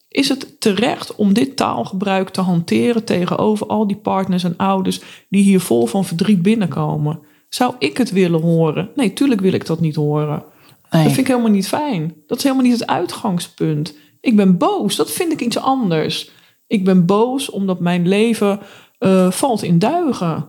Is 0.09 0.29
het 0.29 0.61
terecht 0.61 1.15
om 1.15 1.33
dit 1.33 1.55
taalgebruik 1.55 2.29
te 2.29 2.41
hanteren 2.41 3.03
tegenover 3.03 3.67
al 3.67 3.87
die 3.87 3.97
partners 3.97 4.43
en 4.43 4.57
ouders 4.57 4.99
die 5.29 5.43
hier 5.43 5.59
vol 5.59 5.85
van 5.85 6.05
verdriet 6.05 6.41
binnenkomen? 6.41 7.19
Zou 7.49 7.73
ik 7.79 7.97
het 7.97 8.11
willen 8.11 8.41
horen? 8.41 8.89
Nee, 8.95 9.13
tuurlijk 9.13 9.41
wil 9.41 9.53
ik 9.53 9.65
dat 9.65 9.79
niet 9.79 9.95
horen. 9.95 10.43
Nee. 10.91 11.03
Dat 11.03 11.11
vind 11.11 11.27
ik 11.27 11.27
helemaal 11.27 11.51
niet 11.51 11.67
fijn. 11.67 12.13
Dat 12.27 12.37
is 12.37 12.43
helemaal 12.43 12.65
niet 12.65 12.79
het 12.79 12.87
uitgangspunt. 12.87 13.95
Ik 14.21 14.35
ben 14.35 14.57
boos. 14.57 14.95
Dat 14.95 15.11
vind 15.11 15.31
ik 15.31 15.41
iets 15.41 15.57
anders. 15.57 16.31
Ik 16.67 16.83
ben 16.85 17.05
boos 17.05 17.49
omdat 17.49 17.79
mijn 17.79 18.07
leven 18.07 18.59
eh, 18.99 19.31
valt 19.31 19.63
in 19.63 19.79
duigen. 19.79 20.47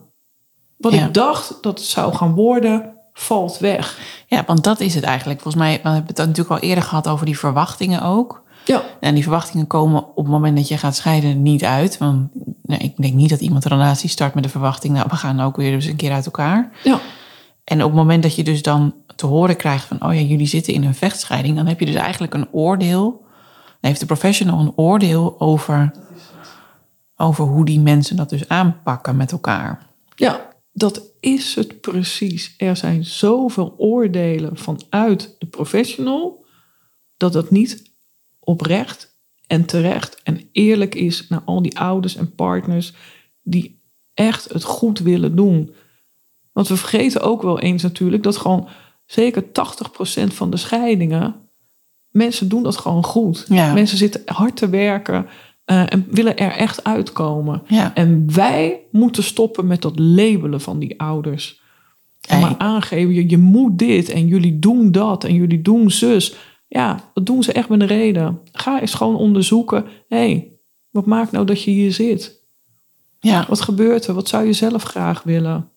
Wat 0.76 0.92
Ja. 0.92 1.06
ik 1.06 1.14
dacht 1.14 1.58
dat 1.62 1.78
het 1.78 1.88
zou 1.88 2.14
gaan 2.14 2.34
worden, 2.34 2.92
valt 3.12 3.58
weg. 3.58 3.98
Ja, 4.26 4.44
want 4.46 4.64
dat 4.64 4.80
is 4.80 4.94
het 4.94 5.04
eigenlijk. 5.04 5.40
Volgens 5.40 5.62
mij, 5.62 5.80
we 5.82 5.88
hebben 5.88 6.06
het 6.06 6.16
natuurlijk 6.16 6.50
al 6.62 6.68
eerder 6.68 6.84
gehad 6.84 7.08
over 7.08 7.26
die 7.26 7.38
verwachtingen 7.38 8.02
ook. 8.02 8.42
Ja, 8.64 8.82
En 9.00 9.14
die 9.14 9.22
verwachtingen 9.22 9.66
komen 9.66 10.04
op 10.08 10.16
het 10.16 10.26
moment 10.26 10.56
dat 10.56 10.68
je 10.68 10.78
gaat 10.78 10.96
scheiden 10.96 11.42
niet 11.42 11.64
uit. 11.64 11.98
Want 11.98 12.28
nee, 12.62 12.78
ik 12.78 12.96
denk 12.96 13.14
niet 13.14 13.30
dat 13.30 13.40
iemand 13.40 13.64
een 13.64 13.70
relatie 13.70 14.08
start 14.08 14.34
met 14.34 14.42
de 14.42 14.48
verwachting... 14.48 14.94
nou, 14.94 15.06
we 15.10 15.16
gaan 15.16 15.40
ook 15.40 15.56
weer 15.56 15.72
eens 15.72 15.84
een 15.86 15.96
keer 15.96 16.12
uit 16.12 16.24
elkaar. 16.24 16.70
ja, 16.84 17.00
En 17.64 17.82
op 17.82 17.88
het 17.88 17.98
moment 17.98 18.22
dat 18.22 18.34
je 18.34 18.42
dus 18.44 18.62
dan 18.62 18.94
te 19.16 19.26
horen 19.26 19.56
krijgt 19.56 19.84
van... 19.84 20.02
oh 20.02 20.14
ja, 20.14 20.20
jullie 20.20 20.46
zitten 20.46 20.72
in 20.72 20.84
een 20.84 20.94
vechtscheiding... 20.94 21.56
dan 21.56 21.66
heb 21.66 21.80
je 21.80 21.86
dus 21.86 21.94
eigenlijk 21.94 22.34
een 22.34 22.48
oordeel... 22.52 23.26
heeft 23.80 24.00
de 24.00 24.06
professional 24.06 24.60
een 24.60 24.76
oordeel 24.76 25.40
over, 25.40 25.92
over 27.16 27.44
hoe 27.44 27.64
die 27.64 27.80
mensen 27.80 28.16
dat 28.16 28.30
dus 28.30 28.48
aanpakken 28.48 29.16
met 29.16 29.32
elkaar. 29.32 29.86
ja, 30.14 30.48
dat 30.72 31.02
is 31.20 31.54
het 31.54 31.80
precies. 31.80 32.54
Er 32.58 32.76
zijn 32.76 33.04
zoveel 33.04 33.74
oordelen 33.78 34.56
vanuit 34.56 35.36
de 35.38 35.46
professional 35.46 36.44
dat 37.16 37.32
dat 37.32 37.50
niet 37.50 37.92
oprecht 38.38 39.16
en 39.46 39.64
terecht 39.64 40.22
en 40.22 40.48
eerlijk 40.52 40.94
is 40.94 41.28
naar 41.28 41.42
al 41.44 41.62
die 41.62 41.78
ouders 41.78 42.16
en 42.16 42.34
partners 42.34 42.92
die 43.42 43.82
echt 44.14 44.52
het 44.52 44.64
goed 44.64 44.98
willen 44.98 45.36
doen. 45.36 45.74
Want 46.52 46.68
we 46.68 46.76
vergeten 46.76 47.20
ook 47.20 47.42
wel 47.42 47.60
eens 47.60 47.82
natuurlijk 47.82 48.22
dat 48.22 48.36
gewoon 48.36 48.68
zeker 49.06 49.42
80% 49.42 49.46
van 50.26 50.50
de 50.50 50.56
scheidingen, 50.56 51.47
mensen 52.10 52.48
doen 52.48 52.62
dat 52.62 52.76
gewoon 52.76 53.04
goed. 53.04 53.44
Ja. 53.48 53.72
Mensen 53.72 53.98
zitten 53.98 54.22
hard 54.24 54.56
te 54.56 54.68
werken 54.68 55.26
eh, 55.64 55.92
en 55.92 56.06
willen 56.10 56.36
er 56.36 56.50
echt 56.50 56.84
uitkomen. 56.84 57.62
Ja. 57.66 57.94
En 57.94 58.34
wij 58.34 58.80
moeten 58.90 59.22
stoppen 59.22 59.66
met 59.66 59.82
dat 59.82 59.98
labelen 59.98 60.60
van 60.60 60.78
die 60.78 61.00
ouders. 61.00 61.60
En 62.28 62.40
maar 62.40 62.54
aangeven, 62.58 63.14
je, 63.14 63.28
je 63.28 63.38
moet 63.38 63.78
dit 63.78 64.08
en 64.08 64.26
jullie 64.26 64.58
doen 64.58 64.92
dat 64.92 65.24
en 65.24 65.34
jullie 65.34 65.62
doen 65.62 65.90
zus. 65.90 66.36
Ja, 66.66 67.10
dat 67.14 67.26
doen 67.26 67.42
ze 67.42 67.52
echt 67.52 67.68
met 67.68 67.80
een 67.80 67.86
reden. 67.86 68.40
Ga 68.52 68.80
eens 68.80 68.94
gewoon 68.94 69.16
onderzoeken. 69.16 69.84
Hé, 70.08 70.16
hey, 70.16 70.52
wat 70.90 71.06
maakt 71.06 71.32
nou 71.32 71.46
dat 71.46 71.62
je 71.62 71.70
hier 71.70 71.92
zit? 71.92 72.46
Ja. 73.20 73.44
Wat 73.48 73.60
gebeurt 73.60 74.06
er? 74.06 74.14
Wat 74.14 74.28
zou 74.28 74.46
je 74.46 74.52
zelf 74.52 74.82
graag 74.82 75.22
willen? 75.22 75.70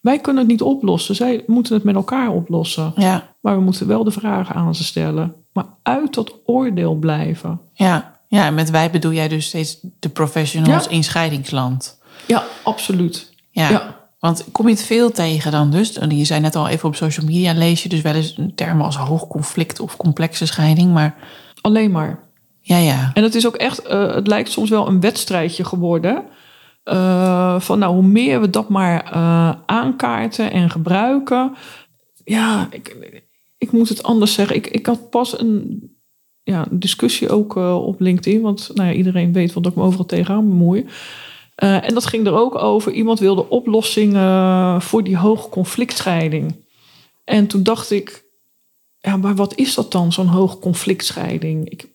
Wij 0.00 0.18
kunnen 0.18 0.42
het 0.42 0.50
niet 0.50 0.62
oplossen. 0.62 1.14
Zij 1.14 1.42
moeten 1.46 1.74
het 1.74 1.84
met 1.84 1.94
elkaar 1.94 2.28
oplossen. 2.30 2.92
Ja. 2.96 3.34
Maar 3.40 3.54
we 3.56 3.62
moeten 3.62 3.86
wel 3.86 4.04
de 4.04 4.10
vragen 4.10 4.54
aan 4.54 4.74
ze 4.74 4.84
stellen. 4.84 5.34
Maar 5.52 5.64
uit 5.82 6.14
dat 6.14 6.34
oordeel 6.44 6.94
blijven. 6.94 7.60
Ja. 7.74 8.16
Ja, 8.28 8.46
en 8.46 8.54
met 8.54 8.70
wij 8.70 8.90
bedoel 8.90 9.12
jij 9.12 9.28
dus 9.28 9.46
steeds 9.46 9.78
de 9.98 10.08
professionals 10.08 10.84
Ja. 10.84 10.90
in 10.90 11.04
scheidingsland. 11.04 11.98
Ja, 12.26 12.44
absoluut. 12.64 13.32
Ja. 13.50 13.70
Ja. 13.70 13.96
Want 14.18 14.44
kom 14.52 14.66
je 14.68 14.72
het 14.74 14.82
veel 14.84 15.10
tegen 15.10 15.52
dan 15.52 15.70
dus? 15.70 15.98
En 15.98 16.16
Je 16.16 16.24
zei 16.24 16.40
net 16.40 16.56
al 16.56 16.68
even 16.68 16.88
op 16.88 16.94
social 16.94 17.26
media 17.26 17.52
lees 17.52 17.82
je 17.82 17.88
dus 17.88 18.00
wel 18.00 18.14
eens 18.14 18.38
termen 18.54 18.84
als 18.84 18.96
hoog 18.96 19.26
conflict 19.26 19.80
of 19.80 19.96
complexe 19.96 20.46
scheiding. 20.46 20.92
Maar 20.92 21.14
Alleen 21.60 21.90
maar. 21.90 22.18
ja, 22.60 22.76
ja. 22.76 23.10
En 23.14 23.22
het 23.22 23.34
is 23.34 23.46
ook 23.46 23.56
echt, 23.56 23.82
eh, 23.82 24.14
het 24.14 24.26
lijkt 24.26 24.50
soms 24.50 24.70
wel 24.70 24.88
een 24.88 25.00
wedstrijdje 25.00 25.64
geworden. 25.64 26.22
Eh, 26.88 27.60
van 27.60 27.78
nou, 27.78 27.94
hoe 27.94 28.06
meer 28.06 28.40
we 28.40 28.50
dat 28.50 28.68
maar 28.68 29.04
eh, 29.04 29.52
aankaarten 29.66 30.50
en 30.50 30.70
gebruiken. 30.70 31.54
Ja, 32.24 32.68
ik, 32.70 32.96
ik 33.58 33.72
moet 33.72 33.88
het 33.88 34.02
anders 34.02 34.34
zeggen. 34.34 34.56
Ik, 34.56 34.66
ik 34.66 34.86
had 34.86 35.10
pas 35.10 35.40
een 35.40 35.82
ja, 36.42 36.66
discussie 36.70 37.28
ook 37.28 37.56
eh, 37.56 37.86
op 37.86 38.00
LinkedIn. 38.00 38.40
Want 38.40 38.70
nou 38.74 38.88
ja, 38.88 38.94
iedereen 38.94 39.32
weet 39.32 39.52
wat 39.52 39.66
ik 39.66 39.74
me 39.74 39.82
overal 39.82 40.06
tegenaan 40.06 40.48
bemoei. 40.48 40.86
En 41.54 41.94
dat 41.94 42.06
ging 42.06 42.26
er 42.26 42.34
ook 42.34 42.54
over. 42.54 42.92
Iemand 42.92 43.18
wilde 43.18 43.48
oplossingen 43.48 44.82
voor 44.82 45.04
die 45.04 45.16
hoge 45.16 45.48
conflictscheiding. 45.48 46.64
En 47.24 47.46
toen 47.46 47.62
dacht 47.62 47.90
ik, 47.90 48.24
ja, 48.98 49.16
maar 49.16 49.34
wat 49.34 49.56
is 49.56 49.74
dat 49.74 49.92
dan, 49.92 50.12
zo'n 50.12 50.26
hoge 50.26 50.58
conflictscheiding? 50.58 51.68
Ik, 51.68 51.88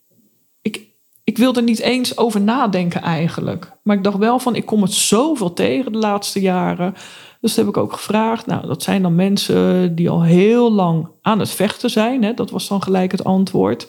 ik 1.34 1.40
wilde 1.40 1.62
niet 1.62 1.80
eens 1.80 2.18
over 2.18 2.42
nadenken 2.42 3.02
eigenlijk. 3.02 3.72
Maar 3.84 3.96
ik 3.96 4.04
dacht 4.04 4.18
wel 4.18 4.40
van, 4.40 4.56
ik 4.56 4.66
kom 4.66 4.82
het 4.82 4.94
zoveel 4.94 5.54
tegen 5.54 5.92
de 5.92 5.98
laatste 5.98 6.42
jaren. 6.42 6.94
Dus 7.42 7.56
dat 7.56 7.66
heb 7.66 7.76
ik 7.76 7.82
ook 7.82 7.94
gevraagd. 7.94 8.46
Nou, 8.46 8.68
dat 8.68 8.84
zijn 8.84 9.02
dan 9.02 9.16
mensen 9.16 9.96
die 9.96 10.10
al 10.10 10.24
heel 10.24 10.72
lang 10.72 11.08
aan 11.22 11.40
het 11.40 11.50
vechten 11.50 11.90
zijn. 11.90 12.24
Hè? 12.24 12.34
Dat 12.34 12.50
was 12.50 12.68
dan 12.68 12.84
gelijk 12.84 13.12
het 13.12 13.24
antwoord. 13.24 13.88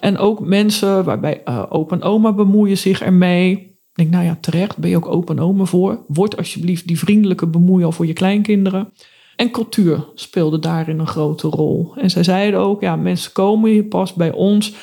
En 0.00 0.18
ook 0.18 0.40
mensen 0.40 1.04
waarbij 1.04 1.42
eh 1.44 1.62
open 1.68 2.02
oma 2.02 2.32
bemoeien 2.32 2.78
zich 2.78 3.02
ermee. 3.02 3.50
Ik 3.50 3.92
denk, 3.92 4.10
nou 4.10 4.24
ja, 4.24 4.38
terecht, 4.40 4.76
ben 4.76 4.90
je 4.90 4.96
ook 4.96 5.08
open 5.08 5.38
oma 5.38 5.64
voor. 5.64 6.04
Word 6.06 6.36
alsjeblieft 6.36 6.86
die 6.86 6.98
vriendelijke 6.98 7.46
bemoei 7.46 7.84
al 7.84 7.92
voor 7.92 8.06
je 8.06 8.12
kleinkinderen. 8.12 8.92
En 9.36 9.50
cultuur 9.50 10.08
speelde 10.14 10.58
daarin 10.58 10.98
een 10.98 11.06
grote 11.06 11.48
rol. 11.48 11.92
En 11.96 12.10
zij 12.10 12.22
zeiden 12.22 12.60
ook, 12.60 12.80
ja, 12.80 12.96
mensen 12.96 13.32
komen 13.32 13.70
hier 13.70 13.84
pas 13.84 14.14
bij 14.14 14.32
ons... 14.32 14.74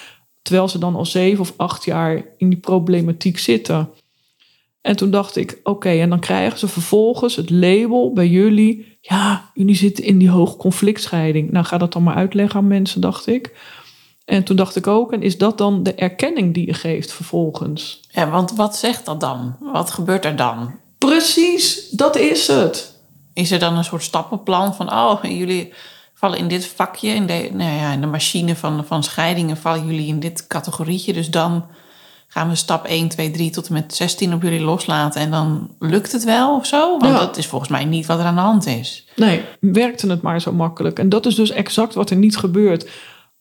terwijl 0.41 0.67
ze 0.67 0.77
dan 0.77 0.95
al 0.95 1.05
zeven 1.05 1.39
of 1.39 1.53
acht 1.57 1.85
jaar 1.85 2.25
in 2.37 2.49
die 2.49 2.59
problematiek 2.59 3.39
zitten. 3.39 3.89
En 4.81 4.95
toen 4.95 5.11
dacht 5.11 5.35
ik, 5.35 5.59
oké, 5.63 5.89
en 5.89 6.09
dan 6.09 6.19
krijgen 6.19 6.59
ze 6.59 6.67
vervolgens 6.67 7.35
het 7.35 7.49
label 7.49 8.13
bij 8.13 8.27
jullie... 8.27 8.97
ja, 9.01 9.51
jullie 9.53 9.75
zitten 9.75 10.03
in 10.03 10.17
die 10.17 10.29
hoog 10.29 10.57
conflictscheiding. 10.57 11.51
Nou, 11.51 11.65
ga 11.65 11.77
dat 11.77 11.93
dan 11.93 12.03
maar 12.03 12.15
uitleggen 12.15 12.59
aan 12.59 12.67
mensen, 12.67 13.01
dacht 13.01 13.27
ik. 13.27 13.53
En 14.25 14.43
toen 14.43 14.55
dacht 14.55 14.75
ik 14.75 14.87
ook, 14.87 15.13
en 15.13 15.21
is 15.21 15.37
dat 15.37 15.57
dan 15.57 15.83
de 15.83 15.93
erkenning 15.93 16.53
die 16.53 16.65
je 16.65 16.73
geeft 16.73 17.11
vervolgens? 17.11 17.99
Ja, 18.09 18.29
want 18.29 18.51
wat 18.51 18.77
zegt 18.77 19.05
dat 19.05 19.19
dan? 19.19 19.55
Wat 19.59 19.91
gebeurt 19.91 20.25
er 20.25 20.35
dan? 20.35 20.71
Precies, 20.97 21.89
dat 21.89 22.17
is 22.17 22.47
het. 22.47 23.01
Is 23.33 23.51
er 23.51 23.59
dan 23.59 23.77
een 23.77 23.83
soort 23.83 24.03
stappenplan 24.03 24.75
van, 24.75 24.91
oh, 24.91 25.23
jullie 25.23 25.73
vallen 26.19 26.37
in 26.37 26.47
dit 26.47 26.65
vakje, 26.65 27.09
in 27.09 27.25
de, 27.25 27.49
nou 27.53 27.71
ja, 27.71 27.91
in 27.91 28.01
de 28.01 28.07
machine 28.07 28.55
van, 28.55 28.85
van 28.85 29.03
scheidingen 29.03 29.57
vallen 29.57 29.85
jullie 29.85 30.07
in 30.07 30.19
dit 30.19 30.47
categorietje. 30.47 31.13
Dus 31.13 31.29
dan 31.29 31.65
gaan 32.27 32.49
we 32.49 32.55
stap 32.55 32.85
1, 32.85 33.07
2, 33.07 33.31
3 33.31 33.49
tot 33.51 33.67
en 33.67 33.73
met 33.73 33.95
16 33.95 34.33
op 34.33 34.41
jullie 34.41 34.59
loslaten 34.61 35.21
en 35.21 35.31
dan 35.31 35.75
lukt 35.79 36.11
het 36.11 36.23
wel 36.23 36.55
of 36.55 36.65
zo? 36.65 36.89
Want 36.89 37.13
Ja. 37.13 37.19
dat 37.19 37.37
is 37.37 37.45
volgens 37.47 37.71
mij 37.71 37.85
niet 37.85 38.05
wat 38.05 38.19
er 38.19 38.25
aan 38.25 38.35
de 38.35 38.41
hand 38.41 38.65
is. 38.67 39.07
Nee, 39.15 39.41
werkte 39.59 40.07
het 40.09 40.21
maar 40.21 40.41
zo 40.41 40.51
makkelijk. 40.51 40.99
En 40.99 41.09
dat 41.09 41.25
is 41.25 41.35
dus 41.35 41.49
exact 41.51 41.93
wat 41.93 42.09
er 42.09 42.15
niet 42.17 42.37
gebeurt. 42.37 42.89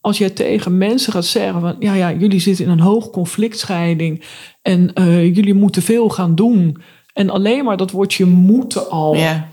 Als 0.00 0.18
jij 0.18 0.30
tegen 0.30 0.78
mensen 0.78 1.12
gaat 1.12 1.24
zeggen 1.24 1.60
van... 1.60 1.76
ja, 1.78 1.94
ja, 1.94 2.12
jullie 2.12 2.40
zitten 2.40 2.64
in 2.64 2.70
een 2.70 2.80
hoog 2.80 3.10
conflictscheiding... 3.10 4.24
en 4.62 4.92
eh, 4.92 5.34
jullie 5.34 5.54
moeten 5.54 5.82
veel 5.82 6.08
gaan 6.08 6.34
doen... 6.34 6.82
en 7.12 7.30
alleen 7.30 7.64
maar 7.64 7.76
dat 7.76 7.90
woordje 7.90 8.24
moeten 8.24 8.90
al... 8.90 9.14
Ja, 9.14 9.48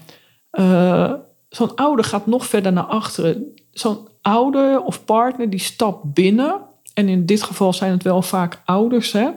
Eh, 0.51 1.11
zo'n 1.55 1.75
ouder 1.75 2.05
gaat 2.05 2.25
nog 2.25 2.45
verder 2.45 2.73
naar 2.73 2.83
achteren. 2.83 3.53
Zo'n 3.71 4.07
ouder 4.21 4.81
of 4.81 5.05
partner 5.05 5.49
die 5.49 5.59
stapt 5.59 6.13
binnen. 6.13 6.61
En 6.93 7.09
in 7.09 7.25
dit 7.25 7.43
geval 7.43 7.73
zijn 7.73 7.91
het 7.91 8.03
wel 8.03 8.21
vaak 8.21 8.61
ouders. 8.65 9.11
Hè? 9.11 9.29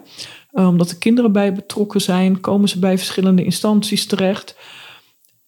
Eh, 0.50 0.68
omdat 0.68 0.90
er 0.90 0.96
kinderen 0.96 1.32
bij 1.32 1.54
betrokken 1.54 2.00
zijn, 2.00 2.40
komen 2.40 2.68
ze 2.68 2.78
bij 2.78 2.98
verschillende 2.98 3.44
instanties 3.44 4.06
terecht. 4.06 4.56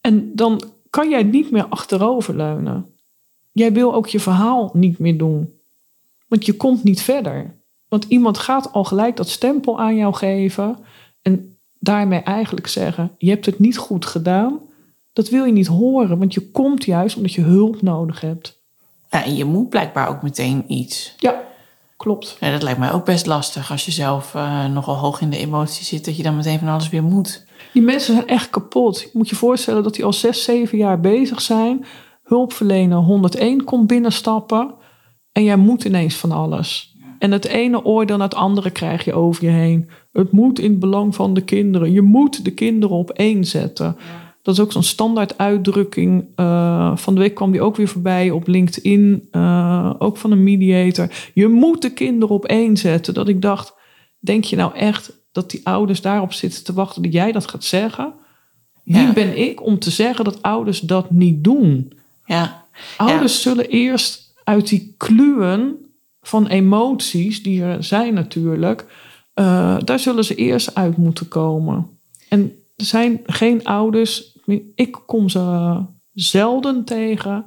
En 0.00 0.34
dan 0.34 0.62
kan 0.90 1.10
jij 1.10 1.22
niet 1.22 1.50
meer 1.50 1.66
achteroverleunen. 1.66 2.94
Jij 3.52 3.72
wil 3.72 3.94
ook 3.94 4.06
je 4.06 4.20
verhaal 4.20 4.70
niet 4.72 4.98
meer 4.98 5.18
doen. 5.18 5.52
Want 6.28 6.46
je 6.46 6.56
komt 6.56 6.84
niet 6.84 7.02
verder. 7.02 7.58
Want 7.88 8.04
iemand 8.08 8.38
gaat 8.38 8.72
al 8.72 8.84
gelijk 8.84 9.16
dat 9.16 9.28
stempel 9.28 9.80
aan 9.80 9.96
jou 9.96 10.14
geven. 10.14 10.78
En 11.22 11.58
daarmee 11.78 12.20
eigenlijk 12.20 12.66
zeggen: 12.66 13.14
Je 13.18 13.30
hebt 13.30 13.46
het 13.46 13.58
niet 13.58 13.78
goed 13.78 14.06
gedaan. 14.06 14.68
Dat 15.12 15.28
wil 15.28 15.44
je 15.44 15.52
niet 15.52 15.66
horen, 15.66 16.18
want 16.18 16.34
je 16.34 16.50
komt 16.50 16.84
juist 16.84 17.16
omdat 17.16 17.32
je 17.32 17.42
hulp 17.42 17.82
nodig 17.82 18.20
hebt. 18.20 18.62
ja 19.10 19.24
en 19.24 19.36
je 19.36 19.44
moet 19.44 19.68
blijkbaar 19.68 20.08
ook 20.08 20.22
meteen 20.22 20.64
iets. 20.66 21.14
Ja, 21.18 21.42
klopt. 21.96 22.36
Ja, 22.40 22.50
dat 22.50 22.62
lijkt 22.62 22.78
mij 22.78 22.92
ook 22.92 23.04
best 23.04 23.26
lastig 23.26 23.70
als 23.70 23.84
je 23.84 23.90
zelf 23.90 24.34
eh, 24.34 24.66
nogal 24.66 24.96
hoog 24.96 25.20
in 25.20 25.30
de 25.30 25.38
emotie 25.38 25.84
zit, 25.84 26.04
dat 26.04 26.16
je 26.16 26.22
dan 26.22 26.36
meteen 26.36 26.58
van 26.58 26.68
alles 26.68 26.88
weer 26.88 27.02
moet. 27.02 27.46
Die 27.72 27.82
mensen 27.82 28.14
zijn 28.14 28.26
echt 28.26 28.50
kapot. 28.50 29.00
Je 29.00 29.10
moet 29.12 29.28
je 29.28 29.36
voorstellen 29.36 29.82
dat 29.82 29.94
die 29.94 30.04
al 30.04 30.12
zes, 30.12 30.44
zeven 30.44 30.78
jaar 30.78 31.00
bezig 31.00 31.40
zijn. 31.40 31.84
Hulpverlener 32.22 32.98
101 32.98 33.64
komt 33.64 33.86
binnenstappen. 33.86 34.74
En 35.32 35.44
jij 35.44 35.56
moet 35.56 35.84
ineens 35.84 36.14
van 36.14 36.32
alles. 36.32 36.96
En 37.18 37.32
het 37.32 37.44
ene 37.44 37.84
oordeel 37.84 38.16
naar 38.16 38.28
het 38.28 38.36
andere 38.36 38.70
krijg 38.70 39.04
je 39.04 39.14
over 39.14 39.44
je 39.44 39.50
heen. 39.50 39.90
Het 40.12 40.32
moet 40.32 40.58
in 40.58 40.70
het 40.70 40.80
belang 40.80 41.14
van 41.14 41.34
de 41.34 41.40
kinderen. 41.40 41.92
Je 41.92 42.02
moet 42.02 42.44
de 42.44 42.50
kinderen 42.50 42.96
op 42.96 43.10
één 43.10 43.44
zetten. 43.44 43.96
Dat 44.42 44.54
is 44.54 44.60
ook 44.60 44.72
zo'n 44.72 44.82
standaard 44.82 45.38
uitdrukking. 45.38 46.26
Eh, 46.34 46.96
van 46.96 47.14
de 47.14 47.20
week 47.20 47.34
kwam 47.34 47.50
die 47.52 47.60
ook 47.62 47.76
weer 47.76 47.88
voorbij 47.88 48.30
op 48.30 48.46
LinkedIn. 48.46 49.28
eh, 49.30 49.94
ook 49.98 50.16
van 50.16 50.30
een 50.30 50.42
mediator. 50.42 51.08
Je 51.34 51.48
moet 51.48 51.82
de 51.82 51.92
kinderen 51.92 52.34
op 52.34 52.44
één 52.44 52.76
zetten. 52.76 53.14
Dat 53.14 53.28
ik 53.28 53.42
dacht, 53.42 53.74
denk 54.18 54.44
je 54.44 54.56
nou 54.56 54.74
echt 54.74 55.18
dat 55.32 55.50
die 55.50 55.60
ouders 55.66 56.00
daarop 56.00 56.32
zitten 56.32 56.64
te 56.64 56.72
wachten 56.72 57.02
dat 57.02 57.12
jij 57.12 57.32
dat 57.32 57.50
gaat 57.50 57.64
zeggen? 57.64 58.14
Wie 58.84 58.96
Ja. 58.96 59.12
ben 59.12 59.38
ik 59.38 59.62
om 59.66 59.78
te 59.78 59.90
zeggen 59.90 60.24
dat 60.24 60.42
ouders 60.42 60.80
dat 60.80 61.10
niet 61.10 61.44
doen? 61.44 61.92
Ja, 62.24 62.66
Ouders 62.96 63.42
zullen 63.42 63.68
eerst 63.68 64.34
uit 64.44 64.68
die 64.68 64.94
kluwen 64.96 65.76
van 66.20 66.46
emoties, 66.46 67.42
die 67.42 67.62
er 67.62 67.84
zijn 67.84 68.14
natuurlijk, 68.14 68.86
eh, 69.34 69.76
daar 69.84 69.98
zullen 69.98 70.24
ze 70.24 70.34
eerst 70.34 70.74
uit 70.74 70.96
moeten 70.96 71.28
komen. 71.28 71.86
En 72.28 72.52
er 72.80 72.86
zijn 72.86 73.20
geen 73.24 73.64
ouders, 73.64 74.38
ik 74.74 74.98
kom 75.06 75.28
ze 75.28 75.74
zelden 76.12 76.84
tegen, 76.84 77.44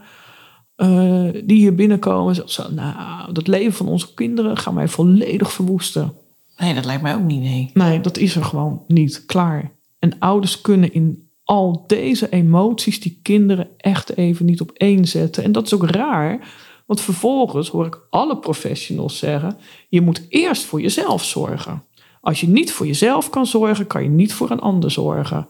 eh, 0.76 1.30
die 1.44 1.58
hier 1.58 1.76
binnenkomen 1.76 2.36
en 2.36 2.50
zeggen, 2.50 2.76
nou, 2.76 3.34
dat 3.34 3.48
leven 3.48 3.74
van 3.74 3.88
onze 3.88 4.14
kinderen 4.14 4.58
gaan 4.58 4.76
wij 4.76 4.88
volledig 4.88 5.52
verwoesten. 5.52 6.14
nee, 6.58 6.74
dat 6.74 6.86
lijkt 6.86 7.02
mij 7.02 7.16
ook 7.16 7.24
niet, 7.24 7.42
nee. 7.42 7.70
Nee, 7.74 8.02
dat 8.02 8.18
is 8.18 8.36
er 8.36 8.44
gewoon 8.44 8.84
niet 8.88 9.26
klaar. 9.26 9.72
En 10.00 10.20
ouders 10.20 10.62
kunnen 10.62 10.94
in 10.94 11.30
al 11.44 11.84
deze 11.88 12.30
emoties 12.30 13.00
die 13.00 13.20
kinderen 13.22 13.68
echt 13.78 14.18
even 14.18 14.46
niet 14.46 14.62
op 14.62 14.72
één 14.72 15.06
zetten. 15.06 15.44
En 15.44 15.52
dat 15.52 15.66
is 15.66 15.74
ook 15.74 15.86
raar, 15.86 16.48
want 16.86 17.02
vervolgens 17.02 17.70
hoor 17.70 17.86
ik 17.86 18.08
alle 18.10 18.38
professionals 18.38 19.18
zeggen: 19.18 19.58
je 19.90 20.02
moet 20.02 20.26
eerst 20.30 20.64
voor 20.64 20.82
jezelf 20.82 21.24
zorgen. 21.24 21.84
Als 22.24 22.42
je 22.42 22.48
niet 22.48 22.72
voor 22.72 22.88
jezelf 22.88 23.30
kan 23.30 23.46
zorgen, 23.46 23.88
kan 23.88 24.04
je 24.04 24.10
niet 24.10 24.34
voor 24.34 24.52
een 24.52 24.60
ander 24.60 24.92
zorgen. 24.92 25.48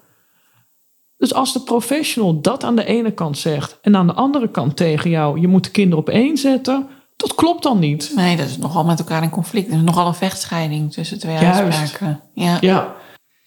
Dus 1.18 1.34
als 1.34 1.54
de 1.54 1.60
professional 1.60 2.42
dat 2.42 2.64
aan 2.64 2.76
de 2.76 2.86
ene 2.86 3.12
kant 3.12 3.38
zegt 3.38 3.80
en 3.82 3.96
aan 3.96 4.08
de 4.08 4.14
andere 4.14 4.50
kant 4.50 4.76
tegen 4.76 5.10
jou: 5.10 5.40
je 5.40 5.48
moet 5.48 5.64
de 5.64 5.72
kinderen 5.72 6.00
op 6.00 6.10
één 6.10 6.38
zetten, 6.38 6.88
dat 7.16 7.36
klopt 7.36 7.64
dan 7.64 7.80
niet. 7.80 8.12
Nee, 8.16 8.38
dat 8.38 8.48
is 8.48 8.58
nogal 8.58 8.84
met 8.84 9.00
elkaar 9.00 9.24
in 9.24 9.30
conflict. 9.30 9.68
Er 9.68 9.76
is 9.76 9.82
nogal 9.82 10.08
een 10.08 10.14
vechtscheiding 10.14 10.94
tussen 10.94 11.20
twee 11.20 11.38
Juist. 11.38 11.60
uitspraken. 11.60 12.22
Ja. 12.34 12.58
Ja, 12.62 12.96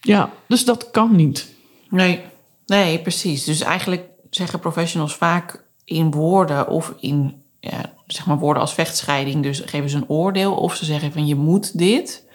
ja 0.01 0.31
dus 0.49 0.65
dat 0.65 0.91
kan 0.91 1.17
niet. 1.17 1.49
Nee. 1.91 2.21
nee, 2.67 2.99
precies. 2.99 3.45
Dus 3.45 3.61
eigenlijk 3.61 4.09
zeggen 4.31 4.59
professionals 4.59 5.15
vaak 5.15 5.65
in 5.85 6.11
woorden 6.11 6.69
of 6.69 6.95
in 7.01 7.43
ja, 7.61 7.93
zeg 8.07 8.27
maar 8.27 8.39
woorden 8.39 8.63
als 8.63 8.75
vechtscheiding. 8.75 9.43
Dus 9.43 9.63
geven 9.67 9.91
ze 9.91 9.97
een 9.97 10.09
oordeel 10.09 10.55
of 10.55 10.75
ze 10.75 10.85
zeggen 10.85 11.13
van 11.13 11.27
je 11.27 11.35
moet 11.35 11.79
dit. 11.79 12.26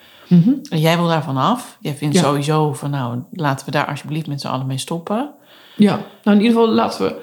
En 0.70 0.80
jij 0.80 0.98
wil 0.98 1.08
daarvan 1.08 1.38
af. 1.38 1.78
Jij 1.82 1.94
vindt 1.96 2.16
Ja. 2.16 2.22
sowieso 2.22 2.74
van 2.74 2.90
nou 2.90 3.20
laten 3.32 3.66
we 3.66 3.72
daar 3.72 3.86
alsjeblieft 3.88 4.28
met 4.28 4.42
z'n 4.42 4.48
allen 4.48 4.68
mee 4.68 4.78
stoppen. 4.78 5.34
Ja, 5.76 6.00
nou 6.24 6.38
in 6.38 6.44
ieder 6.44 6.58
geval 6.60 6.74
laten 6.76 7.06
we 7.06 7.16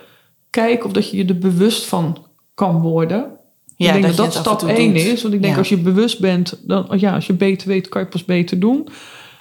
kijken 0.50 0.86
of 0.86 0.92
dat 0.92 1.10
je 1.10 1.16
je 1.16 1.24
er 1.24 1.38
bewust 1.38 1.84
van 1.84 2.26
kan 2.54 2.80
worden. 2.80 3.30
Ja, 3.76 3.92
ik 3.92 4.02
denk 4.02 4.16
dat 4.16 4.24
dat 4.26 4.34
stap 4.34 4.58
toe 4.58 4.72
1 4.72 4.92
doet. 4.92 5.02
is. 5.02 5.22
Want 5.22 5.34
ik 5.34 5.40
denk 5.42 5.52
Ja. 5.52 5.58
als 5.58 5.68
je 5.68 5.78
bewust 5.78 6.20
bent, 6.20 6.60
dan 6.66 6.86
ja, 6.96 7.14
als 7.14 7.26
je 7.26 7.32
beter 7.32 7.68
weet, 7.68 7.88
kan 7.88 8.02
je 8.02 8.08
pas 8.08 8.24
beter 8.24 8.58
doen. 8.60 8.88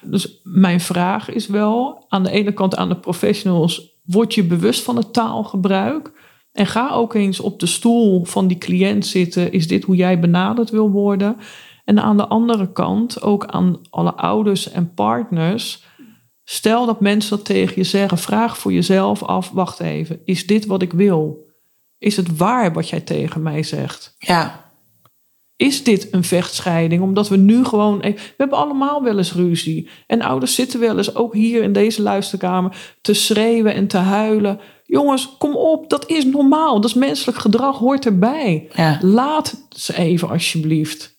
Dus 0.02 0.40
mijn 0.44 0.80
vraag 0.82 1.30
is 1.30 1.48
wel, 1.48 2.06
aan 2.08 2.24
de 2.24 2.30
ene 2.32 2.52
kant 2.54 2.76
aan 2.76 2.90
de 2.90 2.96
professionals, 2.96 3.96
word 4.04 4.34
je 4.34 4.44
bewust 4.44 4.84
van 4.84 4.96
het 4.96 5.14
taalgebruik? 5.14 6.12
En 6.52 6.66
ga 6.68 6.90
ook 6.92 7.14
eens 7.14 7.40
op 7.40 7.60
de 7.60 7.66
stoel 7.66 8.26
van 8.26 8.48
die 8.48 8.58
cliënt 8.58 9.06
zitten. 9.06 9.52
Is 9.52 9.68
dit 9.68 9.84
hoe 9.84 9.96
jij 9.96 10.20
benaderd 10.20 10.70
wil 10.70 10.90
worden? 10.90 11.38
En 11.88 12.00
aan 12.04 12.18
de 12.18 12.28
andere 12.28 12.72
kant, 12.72 13.22
ook 13.22 13.46
aan 13.46 13.80
alle 13.90 14.14
ouders 14.14 14.72
en 14.72 14.94
partners. 14.94 15.84
Stel 16.44 16.86
dat 16.86 17.02
mensen 17.02 17.30
dat 17.38 17.46
tegen 17.46 17.74
je 17.76 17.84
zeggen, 17.84 18.18
vraag 18.18 18.58
voor 18.58 18.74
jezelf 18.74 19.24
af: 19.24 19.50
wacht 19.50 19.80
even, 19.80 20.20
is 20.26 20.48
dit 20.48 20.66
wat 20.66 20.82
ik 20.82 20.94
wil? 20.94 21.46
Is 21.98 22.18
het 22.18 22.38
waar 22.38 22.74
wat 22.74 22.90
jij 22.90 23.02
tegen 23.02 23.42
mij 23.42 23.64
zegt? 23.64 24.16
Ja, 24.18 24.72
Is 25.56 25.84
dit 25.84 26.08
een 26.14 26.24
vechtscheiding? 26.24 27.02
Omdat 27.02 27.28
we 27.30 27.38
nu 27.38 27.66
gewoon. 27.66 27.98
e- 28.02 28.12
We 28.14 28.34
hebben 28.38 28.58
allemaal 28.58 29.04
wel 29.04 29.18
eens 29.18 29.34
ruzie. 29.34 29.90
En 30.08 30.22
ouders 30.22 30.56
zitten 30.56 30.80
wel 30.80 30.98
eens, 30.98 31.16
ook 31.16 31.34
hier 31.34 31.64
in 31.64 31.74
deze 31.74 32.02
luisterkamer, 32.02 32.96
te 33.02 33.14
schreeuwen 33.14 33.74
en 33.74 33.88
te 33.88 33.98
huilen. 33.98 34.60
Jongens, 34.86 35.36
kom 35.38 35.56
op, 35.56 35.90
dat 35.90 36.10
is 36.10 36.26
normaal. 36.26 36.76
Dat 36.82 36.90
is 36.90 36.96
menselijk 36.96 37.38
gedrag, 37.38 37.78
hoort 37.78 38.06
erbij. 38.06 38.70
ja. 38.76 38.98
Laat 39.02 39.68
ze 39.70 39.98
even 39.98 40.30
alsjeblieft. 40.30 41.16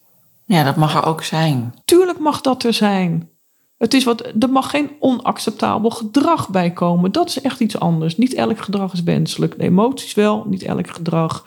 Ja, 0.49 0.65
dat 0.65 0.77
mag 0.77 0.95
er 0.95 1.05
ook 1.05 1.23
zijn. 1.23 1.75
Tuurlijk 1.85 2.19
mag 2.19 2.41
dat 2.41 2.65
er 2.65 2.73
zijn. 2.73 3.31
Het 3.77 3.95
is 3.95 4.05
wat, 4.05 4.27
er 4.41 4.51
mag 4.51 4.71
geen 4.71 4.91
onacceptabel 5.01 5.91
gedrag 5.91 6.49
bij 6.49 6.71
komen. 6.71 7.13
Dat 7.13 7.29
is 7.29 7.41
echt 7.41 7.61
iets 7.61 7.79
anders. 7.79 8.17
Niet 8.17 8.35
elk 8.35 8.59
gedrag 8.61 8.93
is 8.93 9.03
wenselijk. 9.03 9.59
De 9.59 9.65
emoties 9.65 10.15
wel, 10.15 10.45
niet 10.47 10.63
elk 10.63 10.91
gedrag. 10.91 11.47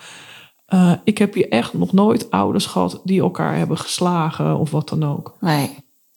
Eh, 0.66 0.92
ik 1.04 1.18
heb 1.18 1.34
hier 1.34 1.50
echt 1.50 1.74
nog 1.74 1.94
nooit 1.94 2.32
ouders 2.32 2.66
gehad 2.66 3.02
die 3.04 3.22
elkaar 3.22 3.58
hebben 3.58 3.78
geslagen 3.78 4.58
of 4.58 4.72
wat 4.72 4.90
dan 4.90 5.04
ook. 5.04 5.38
Nee. 5.40 5.70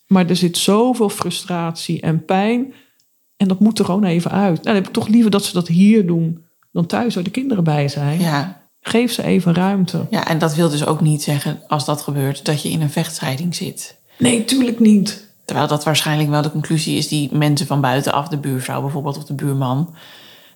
Maar 0.06 0.28
er 0.28 0.36
zit 0.36 0.56
zoveel 0.56 1.08
frustratie 1.08 2.00
en 2.00 2.24
pijn. 2.24 2.74
En 3.36 3.48
dat 3.48 3.60
moet 3.60 3.78
er 3.78 3.84
gewoon 3.84 4.04
even 4.04 4.30
uit. 4.30 4.54
Nou, 4.54 4.62
dan 4.62 4.74
heb 4.74 4.86
ik 4.86 4.92
toch 4.92 5.08
liever 5.08 5.30
dat 5.30 5.44
ze 5.44 5.52
dat 5.52 5.68
hier 5.68 6.06
doen 6.06 6.44
dan 6.72 6.86
thuis 6.86 7.14
waar 7.14 7.24
de 7.24 7.30
kinderen 7.30 7.64
bij 7.64 7.88
zijn. 7.88 8.20
Ja. 8.20 8.63
Geef 8.86 9.12
ze 9.12 9.22
even 9.22 9.54
ruimte. 9.54 10.06
ja, 10.10 10.26
en 10.28 10.38
dat 10.38 10.54
wil 10.54 10.68
dus 10.68 10.86
ook 10.86 11.00
niet 11.00 11.22
zeggen, 11.22 11.60
als 11.68 11.84
dat 11.84 12.02
gebeurt, 12.02 12.44
dat 12.44 12.62
je 12.62 12.70
in 12.70 12.80
een 12.82 12.90
vechtscheiding 12.90 13.54
zit. 13.54 13.96
Nee, 14.18 14.44
tuurlijk 14.44 14.80
niet. 14.80 15.26
Terwijl 15.44 15.68
dat 15.68 15.84
waarschijnlijk 15.84 16.28
wel 16.30 16.42
de 16.42 16.50
conclusie 16.50 16.96
is 16.98 17.08
die 17.08 17.28
mensen 17.32 17.66
van 17.66 17.80
buitenaf, 17.80 18.28
de 18.28 18.36
buurvrouw 18.36 18.80
bijvoorbeeld 18.80 19.16
of 19.16 19.24
de 19.24 19.34
buurman, 19.34 19.94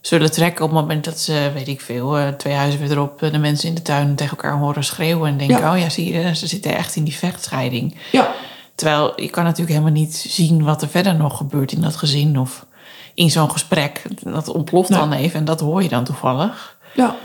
zullen 0.00 0.30
trekken 0.32 0.64
op 0.64 0.70
het 0.70 0.80
moment 0.80 1.04
dat 1.04 1.20
ze, 1.20 1.50
weet 1.54 1.68
ik 1.68 1.80
veel, 1.80 2.18
eh, 2.18 2.28
twee 2.28 2.54
huizen 2.54 2.78
verderop 2.80 3.23
eh, 3.23 3.32
de 3.32 3.38
mensen 3.38 3.68
in 3.68 3.75
de 3.75 3.82
tuin 3.82 4.14
tegen 4.14 4.37
elkaar 4.37 4.58
horen 4.58 4.85
schreeuwen 4.85 5.28
en 5.30 5.38
denken, 5.38 5.58
Ja. 5.58 5.73
oh 5.73 5.78
ja, 5.78 5.88
zie 5.88 6.12
je, 6.12 6.35
ze 6.35 6.47
zitten 6.47 6.76
echt 6.76 6.97
in 6.97 7.04
die 7.04 7.16
vechtscheiding. 7.16 7.97
Ja, 8.12 8.35
Terwijl 8.75 9.20
je 9.20 9.28
kan 9.30 9.42
natuurlijk 9.44 9.70
helemaal 9.70 9.92
niet 10.00 10.14
zien 10.16 10.62
wat 10.64 10.82
er 10.82 10.88
verder 10.88 11.14
nog 11.14 11.37
gebeurt 11.37 11.73
in 11.73 11.80
dat 11.80 11.97
gezin 11.97 12.38
of 12.38 12.66
in 13.14 13.30
zo'n 13.30 13.50
gesprek. 13.50 14.02
Dat 14.23 14.49
ontploft 14.49 14.88
Nee. 14.88 14.99
dan 14.99 15.12
even 15.12 15.38
en 15.38 15.44
dat 15.44 15.61
hoor 15.61 15.82
je 15.82 15.88
dan 15.88 16.04
toevallig. 16.04 16.76
ja. 16.94 17.16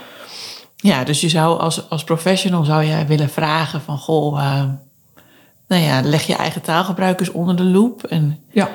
Ja, 0.83 1.03
dus 1.03 1.21
je 1.21 1.29
zou 1.29 1.59
als, 1.59 1.89
als 1.89 2.03
professional 2.03 2.63
zou 2.63 2.83
je 2.83 3.05
willen 3.05 3.29
vragen 3.29 3.81
van, 3.81 3.97
goh, 3.97 4.39
eh, 4.39 4.63
nou 5.67 5.81
ja, 5.81 6.01
leg 6.01 6.27
je 6.27 6.35
eigen 6.35 6.61
taalgebruik 6.61 7.19
eens 7.19 7.31
onder 7.31 7.55
de 7.55 7.63
loep 7.63 8.03
en 8.03 8.39
ja. 8.51 8.69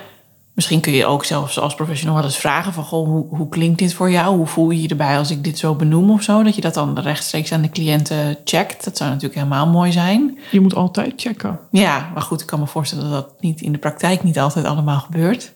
Misschien 0.55 0.81
kun 0.81 0.93
je 0.93 1.07
ook 1.07 1.25
zelfs 1.25 1.59
als 1.59 1.75
professional 1.75 2.15
wel 2.15 2.25
eens 2.25 2.37
vragen 2.37 2.73
van... 2.73 2.85
Goh, 2.85 3.07
hoe, 3.07 3.27
hoe 3.37 3.49
klinkt 3.49 3.79
dit 3.79 3.95
voor 3.95 4.11
jou? 4.11 4.37
Hoe 4.37 4.47
voel 4.47 4.71
je 4.71 4.83
je 4.83 4.89
erbij 4.89 5.19
als 5.19 5.31
ik 5.31 5.45
dit 5.45 5.59
zo 5.59 5.75
benoem 5.75 6.11
of 6.11 6.23
zo? 6.23 6.43
Dat 6.43 6.55
je 6.55 6.61
dat 6.61 6.75
dan 6.75 6.99
rechtstreeks 6.99 7.53
aan 7.53 7.63
de 7.63 7.71
cliënten 7.71 8.39
checkt. 8.45 8.85
Dat 8.85 8.97
zou 8.97 9.11
natuurlijk 9.11 9.41
helemaal 9.41 9.67
mooi 9.67 9.93
zijn. 9.93 10.39
Je 10.51 10.61
moet 10.61 10.75
altijd 10.75 11.13
checken. 11.17 11.59
Ja, 11.71 12.11
maar 12.15 12.23
goed, 12.23 12.41
ik 12.41 12.47
kan 12.47 12.61
me 12.61 12.67
voorstellen 12.67 13.11
dat 13.11 13.13
dat 13.13 13.41
niet 13.41 13.61
in 13.61 13.73
de 13.73 13.79
praktijk 13.79 14.23
niet 14.23 14.39
altijd 14.39 14.65
allemaal 14.65 15.01
gebeurt. 15.01 15.55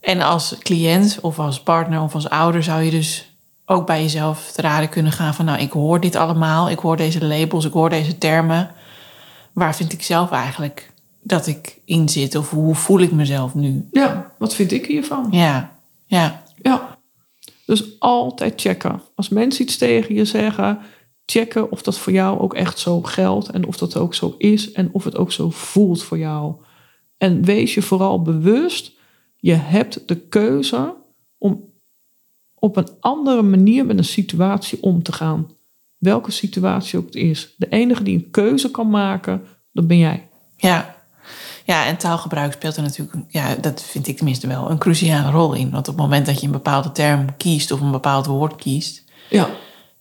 En 0.00 0.20
als 0.20 0.56
cliënt 0.58 1.18
of 1.20 1.38
als 1.38 1.62
partner 1.62 2.00
of 2.00 2.14
als 2.14 2.28
ouder 2.28 2.62
zou 2.62 2.82
je 2.82 2.90
dus 2.90 3.29
ook 3.70 3.86
bij 3.86 4.02
jezelf 4.02 4.52
te 4.52 4.62
raden 4.62 4.88
kunnen 4.88 5.12
gaan 5.12 5.34
van... 5.34 5.44
nou, 5.44 5.60
ik 5.60 5.72
hoor 5.72 6.00
dit 6.00 6.16
allemaal, 6.16 6.70
ik 6.70 6.78
hoor 6.78 6.96
deze 6.96 7.24
labels, 7.24 7.64
ik 7.64 7.72
hoor 7.72 7.90
deze 7.90 8.18
termen. 8.18 8.70
Waar 9.52 9.76
vind 9.76 9.92
ik 9.92 10.02
zelf 10.02 10.30
eigenlijk 10.30 10.92
dat 11.22 11.46
ik 11.46 11.80
in 11.84 12.08
zit? 12.08 12.34
Of 12.34 12.50
hoe 12.50 12.74
voel 12.74 13.00
ik 13.00 13.12
mezelf 13.12 13.54
nu? 13.54 13.88
Ja, 13.90 14.32
wat 14.38 14.54
vind 14.54 14.72
ik 14.72 14.86
hiervan? 14.86 15.28
Ja, 15.30 15.72
ja, 16.06 16.42
Ja. 16.62 16.98
Dus 17.66 18.00
altijd 18.00 18.60
checken. 18.60 19.02
Als 19.14 19.28
mensen 19.28 19.62
iets 19.62 19.76
tegen 19.76 20.14
je 20.14 20.24
zeggen, 20.24 20.78
checken 21.26 21.70
of 21.70 21.82
dat 21.82 21.98
voor 21.98 22.12
jou 22.12 22.40
ook 22.40 22.54
echt 22.54 22.78
zo 22.78 23.02
geldt 23.02 23.48
en 23.48 23.66
of 23.66 23.76
dat 23.76 23.96
ook 23.96 24.14
zo 24.14 24.34
is 24.38 24.72
en 24.72 24.88
of 24.92 25.04
het 25.04 25.16
ook 25.16 25.32
zo 25.32 25.50
voelt 25.50 26.02
voor 26.02 26.18
jou. 26.18 26.54
En 27.18 27.44
wees 27.44 27.74
je 27.74 27.82
vooral 27.82 28.22
bewust, 28.22 28.92
je 29.36 29.54
hebt 29.54 30.08
de 30.08 30.16
keuze 30.16 30.94
op 32.60 32.76
een 32.76 32.88
andere 33.00 33.42
manier 33.42 33.86
met 33.86 33.98
een 33.98 34.04
situatie 34.04 34.82
om 34.82 35.02
te 35.02 35.12
gaan. 35.12 35.50
Welke 35.98 36.30
situatie 36.30 36.98
ook 36.98 37.06
het 37.06 37.14
is. 37.14 37.54
De 37.56 37.68
enige 37.68 38.02
die 38.02 38.16
een 38.16 38.30
keuze 38.30 38.70
kan 38.70 38.90
maken, 38.90 39.42
dat 39.72 39.86
ben 39.86 39.98
jij. 39.98 40.28
ja. 40.56 40.98
Ja, 41.64 41.86
en 41.86 41.96
taalgebruik 41.96 42.52
speelt 42.52 42.76
er 42.76 42.82
natuurlijk, 42.82 43.16
ja, 43.28 43.54
dat 43.54 43.82
vind 43.82 44.06
ik 44.06 44.16
tenminste 44.16 44.46
wel, 44.46 44.70
een 44.70 44.78
cruciale 44.78 45.30
rol 45.30 45.52
in. 45.52 45.70
Want 45.70 45.88
op 45.88 45.94
het 45.94 46.02
moment 46.02 46.26
dat 46.26 46.40
je 46.40 46.46
een 46.46 46.52
bepaalde 46.52 46.92
term 46.92 47.36
kiest 47.36 47.70
of 47.70 47.80
een 47.80 47.90
bepaald 47.90 48.26
woord 48.26 48.56
kiest, 48.56 49.04
Ja, 49.28 49.48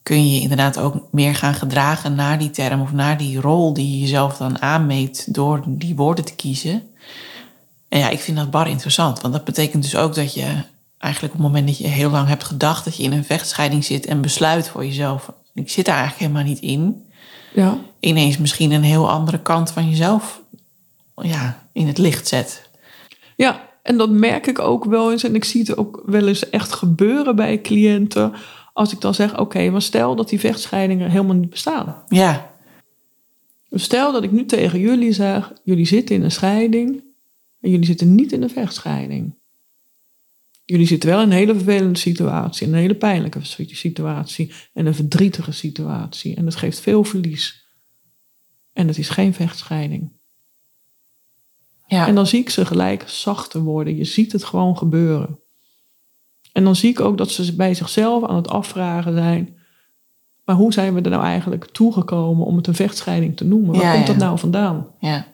kun 0.03 0.27
je 0.27 0.35
je 0.35 0.41
inderdaad 0.41 0.79
ook 0.79 1.07
meer 1.11 1.35
gaan 1.35 1.53
gedragen 1.53 2.15
naar 2.15 2.39
die 2.39 2.49
term 2.49 2.81
of 2.81 2.91
naar 2.91 3.17
die 3.17 3.41
rol 3.41 3.73
die 3.73 3.91
je 3.91 3.99
jezelf 3.99 4.37
dan 4.37 4.61
aanmeet 4.61 5.33
door 5.33 5.63
die 5.67 5.95
woorden 5.95 6.25
te 6.25 6.35
kiezen. 6.35 6.83
En 7.89 7.99
ja, 7.99 8.09
ik 8.09 8.19
vind 8.19 8.37
dat 8.37 8.51
bar 8.51 8.67
interessant, 8.67 9.21
want 9.21 9.33
dat 9.33 9.43
betekent 9.43 9.83
dus 9.83 9.95
ook 9.95 10.15
dat 10.15 10.33
je 10.33 10.45
eigenlijk 10.99 11.33
op 11.33 11.39
het 11.39 11.47
moment 11.47 11.67
dat 11.67 11.77
je 11.77 11.87
heel 11.87 12.09
lang 12.09 12.27
hebt 12.27 12.43
gedacht 12.43 12.85
dat 12.85 12.95
je 12.95 13.03
in 13.03 13.11
een 13.11 13.25
vechtscheiding 13.25 13.85
zit 13.85 14.05
en 14.05 14.21
besluit 14.21 14.69
voor 14.69 14.85
jezelf, 14.85 15.33
ik 15.53 15.69
zit 15.69 15.85
daar 15.85 15.97
eigenlijk 15.97 16.31
helemaal 16.31 16.53
niet 16.53 16.61
in, 16.61 17.05
ja, 17.53 17.77
ineens 17.99 18.37
misschien 18.37 18.71
een 18.71 18.83
heel 18.83 19.09
andere 19.09 19.41
kant 19.41 19.71
van 19.71 19.89
jezelf 19.89 20.41
ja, 21.15 21.67
in 21.73 21.87
het 21.87 21.97
licht 21.97 22.27
zet. 22.27 22.69
Ja, 23.35 23.69
en 23.83 23.97
dat 23.97 24.09
merk 24.09 24.47
ik 24.47 24.59
ook 24.59 24.85
wel 24.85 25.11
eens. 25.11 25.23
En 25.23 25.35
ik 25.35 25.43
zie 25.43 25.61
het 25.61 25.77
ook 25.77 26.03
wel 26.05 26.27
eens 26.27 26.49
echt 26.49 26.73
gebeuren 26.73 27.35
bij 27.35 27.61
cliënten. 27.61 28.33
Als 28.73 28.93
ik 28.93 29.01
dan 29.01 29.13
zeg, 29.13 29.39
oké, 29.39 29.69
maar 29.69 29.81
stel 29.81 30.15
dat 30.15 30.29
die 30.29 30.39
vechtscheidingen 30.39 31.09
helemaal 31.09 31.35
niet 31.35 31.49
bestaan. 31.49 32.03
Ja, 32.07 32.51
stel 33.71 34.11
dat 34.11 34.23
ik 34.23 34.31
nu 34.31 34.45
tegen 34.45 34.79
jullie 34.79 35.11
zeg, 35.11 35.53
jullie 35.63 35.85
zitten 35.85 36.15
in 36.15 36.23
een 36.23 36.31
scheiding. 36.31 37.03
En 37.61 37.69
jullie 37.69 37.85
zitten 37.85 38.15
niet 38.15 38.31
in 38.31 38.43
een 38.43 38.49
vechtscheiding. 38.49 39.35
Jullie 40.69 40.87
zitten 40.87 41.09
wel 41.09 41.21
in 41.21 41.25
een 41.25 41.37
hele 41.37 41.53
vervelende 41.55 41.99
situatie. 41.99 42.67
Een 42.67 42.73
hele 42.73 42.95
pijnlijke 42.95 43.39
situatie. 43.65 44.53
En 44.73 44.85
een 44.85 44.95
verdrietige 44.95 45.51
situatie. 45.51 46.35
En 46.35 46.45
dat 46.45 46.55
geeft 46.55 46.79
veel 46.79 47.03
verlies. 47.03 47.65
En 48.73 48.87
het 48.87 48.97
is 48.97 49.09
geen 49.09 49.33
vechtscheiding. 49.33 50.11
ja, 51.87 52.07
En 52.07 52.15
dan 52.15 52.27
zie 52.27 52.39
ik 52.39 52.49
ze 52.49 52.65
gelijk 52.65 53.03
zachter 53.07 53.61
worden. 53.61 53.95
Je 53.95 54.03
ziet 54.05 54.31
het 54.31 54.43
gewoon 54.43 54.77
gebeuren. 54.77 55.39
En 56.51 56.63
dan 56.63 56.75
zie 56.75 56.89
ik 56.89 56.99
ook 56.99 57.17
dat 57.17 57.31
ze 57.31 57.55
bij 57.55 57.73
zichzelf 57.73 58.23
aan 58.23 58.35
het 58.35 58.47
afvragen 58.47 59.13
zijn. 59.13 59.57
Maar 60.45 60.55
hoe 60.55 60.73
zijn 60.73 60.93
we 60.93 61.01
er 61.01 61.09
nou 61.09 61.23
eigenlijk 61.23 61.65
toegekomen 61.65 62.45
om 62.45 62.55
het 62.55 62.67
een 62.67 62.75
vechtscheiding 62.75 63.37
te 63.37 63.45
noemen? 63.45 63.75
Waar 63.75 63.83
Ja, 63.83 63.93
komt 63.93 64.07
dat 64.07 64.15
ja. 64.15 64.21
nou 64.21 64.39
vandaan? 64.39 64.87
ja, 64.99 65.27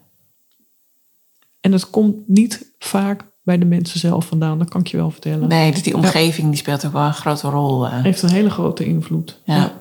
En 1.61 1.71
dat 1.71 1.89
komt 1.89 2.27
niet 2.27 2.73
vaak 2.79 3.33
bij 3.45 3.57
de 3.57 3.65
mensen 3.65 3.99
zelf 3.99 4.25
vandaan, 4.25 4.57
dat 4.59 4.69
kan 4.69 4.81
ik 4.81 4.87
je 4.87 4.97
wel 4.97 5.11
vertellen. 5.11 5.47
nee, 5.47 5.71
dus 5.71 5.83
die 5.83 5.95
omgeving 5.95 6.47
die 6.47 6.57
speelt 6.57 6.85
ook 6.85 6.91
wel 6.93 7.05
een 7.05 7.13
grote 7.13 7.49
rol. 7.49 7.85
eh. 7.87 8.03
Heeft 8.03 8.21
een 8.21 8.29
hele 8.29 8.49
grote 8.49 8.85
invloed. 8.85 9.39
Ja. 9.43 9.71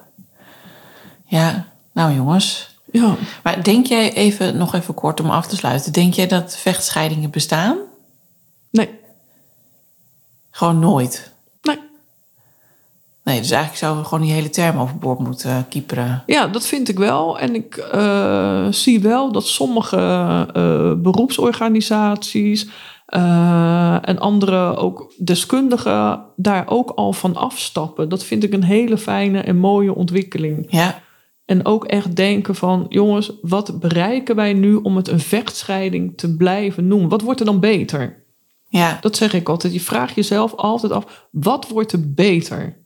Ja, 1.27 1.67
nou 1.93 2.15
jongens. 2.15 2.79
Ja. 2.93 3.17
Maar 3.43 3.63
denk 3.63 3.87
jij 3.87 4.13
even, 4.15 4.57
nog 4.57 4.75
even 4.75 4.95
kort 4.95 5.21
om 5.21 5.31
af 5.31 5.47
te 5.47 5.57
sluiten. 5.57 5.93
Denk 5.93 6.15
jij 6.15 6.27
dat 6.27 6.57
vechtscheidingen 6.57 7.31
bestaan? 7.31 7.77
Nee. 8.71 8.91
Gewoon 10.51 10.79
nooit. 10.79 11.33
Nee. 13.25 13.41
Dus 13.41 13.51
eigenlijk 13.51 13.81
zouden 13.81 14.03
we 14.03 14.09
gewoon 14.09 14.25
die 14.25 14.35
hele 14.35 14.51
term 14.51 14.79
overboord 14.79 15.19
moeten 15.19 15.51
uh, 15.51 15.59
kieperen. 15.69 16.23
Ja, 16.27 16.47
dat 16.47 16.67
vind 16.67 16.89
ik 16.89 16.99
wel. 16.99 17.39
En 17.39 17.55
ik 17.55 17.77
eh, 17.77 18.67
zie 18.71 19.01
wel 19.01 19.33
dat 19.33 19.47
sommige 19.47 19.97
eh, 20.53 20.93
beroepsorganisaties 21.03 22.69
eh, 23.07 24.09
en 24.09 24.19
andere 24.19 24.77
ook 24.77 25.13
deskundigen 25.19 26.25
daar 26.37 26.69
ook 26.69 26.91
al 26.91 27.13
van 27.13 27.37
afstappen. 27.37 28.09
Dat 28.09 28.25
vind 28.25 28.45
ik 28.45 28.53
een 28.53 28.65
hele 28.65 28.99
fijne 28.99 29.41
en 29.41 29.57
mooie 29.57 29.95
ontwikkeling. 29.95 30.67
Ja, 30.69 31.03
En 31.45 31.67
ook 31.67 31.85
echt 31.85 32.17
denken 32.17 32.55
van, 32.55 32.87
jongens, 32.89 33.33
wat 33.43 33.81
bereiken 33.81 34.37
wij 34.37 34.53
nu 34.53 34.75
om 34.75 34.97
het 34.97 35.09
een 35.09 35.21
vechtscheiding 35.21 36.19
te 36.19 36.37
blijven 36.37 36.87
noemen? 36.87 37.09
Wat 37.09 37.23
wordt 37.23 37.41
er 37.41 37.47
dan 37.47 37.61
beter? 37.61 38.23
ja, 38.69 38.99
Dat 39.01 39.17
zeg 39.17 39.33
ik 39.33 39.49
altijd. 39.49 39.73
Je 39.73 39.81
vraagt 39.81 40.15
jezelf 40.15 40.55
altijd 40.55 40.93
af, 40.93 41.29
wat 41.31 41.69
wordt 41.69 41.93
er 41.93 42.13
beter? 42.15 42.84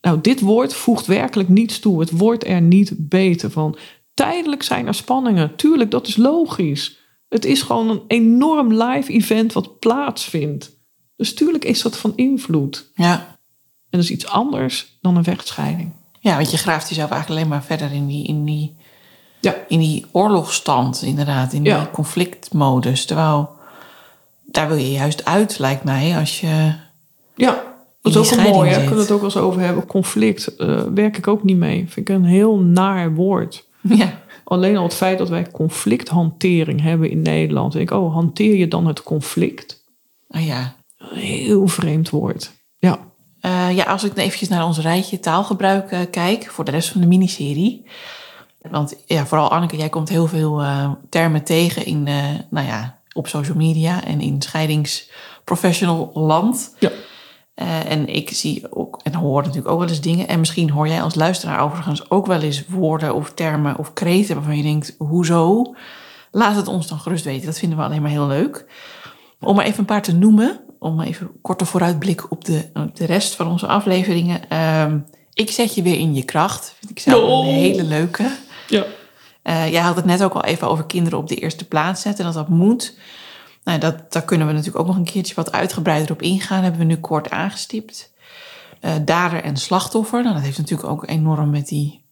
Nou, 0.00 0.18
dit 0.20 0.40
woord 0.40 0.74
voegt 0.74 1.06
werkelijk 1.06 1.48
niets 1.48 1.78
toe. 1.78 2.00
Het 2.00 2.10
wordt 2.10 2.46
er 2.46 2.60
niet 2.60 2.92
beter 2.96 3.50
van. 3.50 3.76
Tijdelijk 4.14 4.62
zijn 4.62 4.86
er 4.86 4.94
spanningen. 4.94 5.56
Tuurlijk, 5.56 5.90
dat 5.90 6.06
is 6.06 6.16
logisch. 6.16 6.98
Het 7.28 7.44
is 7.44 7.62
gewoon 7.62 7.88
een 7.90 8.02
enorm 8.06 8.72
live 8.72 9.12
event 9.12 9.52
wat 9.52 9.78
plaatsvindt. 9.78 10.78
Dus 11.16 11.34
tuurlijk 11.34 11.64
is 11.64 11.82
dat 11.82 11.96
van 11.96 12.12
invloed. 12.16 12.90
Ja. 12.94 13.12
En 13.18 13.98
dat 13.98 14.00
is 14.00 14.10
iets 14.10 14.26
anders 14.26 14.98
dan 15.00 15.16
een 15.16 15.24
vechtscheiding. 15.24 15.92
ja, 16.20 16.36
want 16.36 16.50
je 16.50 16.56
graaft 16.56 16.88
jezelf 16.88 17.10
eigenlijk 17.10 17.40
alleen 17.40 17.52
maar 17.52 17.64
verder 17.66 17.92
in 17.92 18.06
die, 18.06 18.26
in 18.26 18.44
die, 18.44 18.76
Ja. 19.40 19.54
in 19.68 19.78
die 19.78 20.06
oorlogstand, 20.12 21.02
inderdaad. 21.02 21.52
In 21.52 21.64
Ja. 21.64 21.78
die 21.78 21.90
conflictmodus. 21.90 23.04
Terwijl, 23.04 23.50
daar 24.44 24.68
wil 24.68 24.76
je 24.76 24.90
juist 24.92 25.24
uit, 25.24 25.58
lijkt 25.58 25.84
mij, 25.84 26.16
als 26.18 26.40
je... 26.40 26.72
Ja, 27.36 27.69
dat 28.02 28.12
is 28.12 28.18
ook 28.18 28.24
wel 28.24 28.32
scheiding 28.32 28.56
mooi. 28.56 28.68
Hè? 28.68 28.74
zit. 28.74 28.84
Kunnen 28.84 29.06
we 29.06 29.12
het 29.12 29.12
ook 29.12 29.20
wel 29.20 29.30
eens 29.30 29.48
over 29.48 29.60
hebben. 29.60 29.86
Conflict 29.86 30.56
eh, 30.56 30.82
werk 30.94 31.16
ik 31.16 31.28
ook 31.28 31.44
niet 31.44 31.56
mee. 31.56 31.76
Vind 31.88 32.08
ik 32.08 32.14
een 32.14 32.24
heel 32.24 32.58
naar 32.58 33.14
woord. 33.14 33.68
Ja. 33.88 34.18
Alleen 34.44 34.76
al 34.76 34.82
het 34.82 34.94
feit 34.94 35.18
dat 35.18 35.28
wij 35.28 35.50
conflicthantering 35.50 36.80
hebben 36.80 37.10
in 37.10 37.22
Nederland. 37.22 37.72
Denk 37.72 37.90
ik, 37.90 37.96
oh, 37.96 38.14
hanteer 38.14 38.56
je 38.56 38.68
dan 38.68 38.86
het 38.86 39.02
conflict? 39.02 39.84
Oh 40.28 40.46
ja. 40.46 40.74
Een 40.98 41.18
heel 41.18 41.66
vreemd 41.66 42.10
woord. 42.10 42.52
Ja. 42.78 42.98
Eh, 43.40 43.76
ja, 43.76 43.84
als 43.84 44.04
ik 44.04 44.16
eventjes 44.16 44.48
naar 44.48 44.64
ons 44.64 44.78
rijtje 44.78 45.20
taalgebruik 45.20 45.90
eh, 45.90 46.00
kijk 46.10 46.46
voor 46.50 46.64
de 46.64 46.70
rest 46.70 46.88
van 46.88 47.00
de 47.00 47.06
miniserie. 47.06 47.86
Want 48.70 48.96
ja, 49.06 49.26
vooral 49.26 49.50
Anneke, 49.50 49.76
jij 49.76 49.88
komt 49.88 50.08
heel 50.08 50.26
veel 50.26 50.62
termen 51.08 51.44
tegen 51.44 51.84
in, 51.84 52.02
nou 52.50 52.66
ja, 52.66 53.00
op 53.12 53.28
social 53.28 53.56
media 53.56 54.04
en 54.04 54.20
in 54.20 54.42
scheidingsprofessional 54.42 56.10
land. 56.14 56.74
Ja. 56.78 56.90
Eh, 57.54 57.90
en 57.90 58.08
ik 58.08 58.30
zie 58.30 58.72
ook 58.72 59.00
en 59.02 59.14
hoor 59.14 59.42
natuurlijk 59.42 59.68
ook 59.68 59.78
wel 59.78 59.88
eens 59.88 60.00
dingen. 60.00 60.28
En 60.28 60.38
misschien 60.38 60.70
hoor 60.70 60.88
jij 60.88 61.02
als 61.02 61.14
luisteraar 61.14 61.60
overigens 61.60 62.10
ook 62.10 62.26
wel 62.26 62.40
eens 62.40 62.66
woorden 62.66 63.14
of 63.14 63.32
termen 63.34 63.78
of 63.78 63.92
kreten 63.92 64.34
waarvan 64.34 64.56
je 64.56 64.62
denkt, 64.62 64.94
hoezo? 64.98 65.74
Laat 66.30 66.56
het 66.56 66.68
ons 66.68 66.86
dan 66.86 66.98
gerust 66.98 67.24
weten. 67.24 67.46
Dat 67.46 67.58
vinden 67.58 67.78
we 67.78 67.84
alleen 67.84 68.02
maar 68.02 68.10
heel 68.10 68.26
leuk. 68.26 68.66
Om 69.40 69.58
er 69.58 69.64
even 69.64 69.78
een 69.78 69.84
paar 69.84 70.02
te 70.02 70.14
noemen, 70.14 70.60
om 70.78 71.00
even 71.00 71.26
een 71.26 71.40
korte 71.42 71.64
vooruitblik 71.64 72.30
op 72.30 72.44
de, 72.44 72.70
op 72.74 72.96
de 72.96 73.04
rest 73.04 73.34
van 73.34 73.48
onze 73.48 73.66
afleveringen. 73.66 74.48
Ehm, 74.48 74.98
ik 75.32 75.50
zet 75.50 75.74
je 75.74 75.82
weer 75.82 75.98
in 75.98 76.14
je 76.14 76.24
kracht. 76.24 76.74
Vind 76.78 76.90
ik 76.90 76.98
zelf 76.98 77.46
een 77.46 77.52
hele 77.52 77.84
leuke. 77.84 78.30
Ja. 78.68 78.84
Eh, 79.42 79.70
jij 79.70 79.80
had 79.80 79.96
het 79.96 80.04
net 80.04 80.22
ook 80.22 80.34
al 80.34 80.44
even 80.44 80.68
over 80.68 80.84
kinderen 80.84 81.18
op 81.18 81.28
de 81.28 81.34
eerste 81.34 81.68
plaats 81.68 82.02
zetten, 82.02 82.24
dat 82.24 82.34
dat 82.34 82.48
moet. 82.48 82.94
Nou, 83.64 83.78
dat, 83.78 84.12
daar 84.12 84.24
kunnen 84.24 84.46
we 84.46 84.52
natuurlijk 84.52 84.78
ook 84.80 84.86
nog 84.86 84.96
een 84.96 85.04
keertje 85.12 85.34
wat 85.34 85.52
uitgebreider 85.52 86.12
op 86.12 86.22
ingaan. 86.22 86.62
Hebben 86.62 86.80
we 86.80 86.86
nu 86.86 86.96
kort 86.96 87.30
aangestipt. 87.30 88.12
Eh, 88.80 88.92
dader 89.04 89.42
en 89.42 89.56
slachtoffer. 89.56 90.22
Nou, 90.22 90.34
dat 90.34 90.44
heeft 90.44 90.58
natuurlijk 90.58 90.88
ook 90.88 91.08
enorm 91.08 91.50
met 91.50 91.68
die 91.68 92.04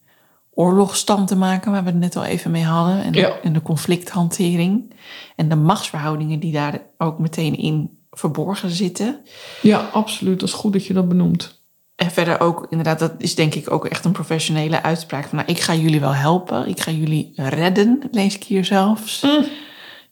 oorlogsstand 0.50 1.28
te 1.28 1.36
maken, 1.36 1.72
waar 1.72 1.82
we 1.84 1.90
het 1.90 1.98
net 1.98 2.16
al 2.16 2.24
even 2.24 2.50
mee 2.50 2.64
hadden. 2.64 3.02
En, 3.02 3.12
Ja. 3.12 3.32
en 3.42 3.52
de 3.52 3.62
conflicthantering. 3.62 4.94
En 5.36 5.48
de 5.48 5.56
machtsverhoudingen 5.56 6.40
die 6.40 6.52
daar 6.52 6.80
ook 6.98 7.18
meteen 7.18 7.56
in 7.56 7.98
verborgen 8.10 8.70
zitten. 8.70 9.20
ja, 9.62 9.78
absoluut. 9.92 10.40
Dat 10.40 10.48
is 10.48 10.54
goed 10.54 10.72
dat 10.72 10.86
je 10.86 10.94
dat 10.94 11.08
benoemt. 11.08 11.62
En 11.96 12.10
verder 12.10 12.40
ook, 12.40 12.66
inderdaad, 12.70 12.98
dat 12.98 13.12
is 13.18 13.34
denk 13.34 13.54
ik 13.54 13.70
ook 13.70 13.86
echt 13.86 14.04
een 14.04 14.12
professionele 14.12 14.82
uitspraak. 14.82 15.26
Van, 15.26 15.38
nou, 15.38 15.50
ik 15.50 15.60
ga 15.60 15.74
jullie 15.74 16.00
wel 16.00 16.14
helpen. 16.14 16.68
Ik 16.68 16.80
ga 16.80 16.90
jullie 16.90 17.32
redden, 17.34 18.02
lees 18.10 18.34
ik 18.34 18.44
hier 18.44 18.64
zelfs. 18.64 19.26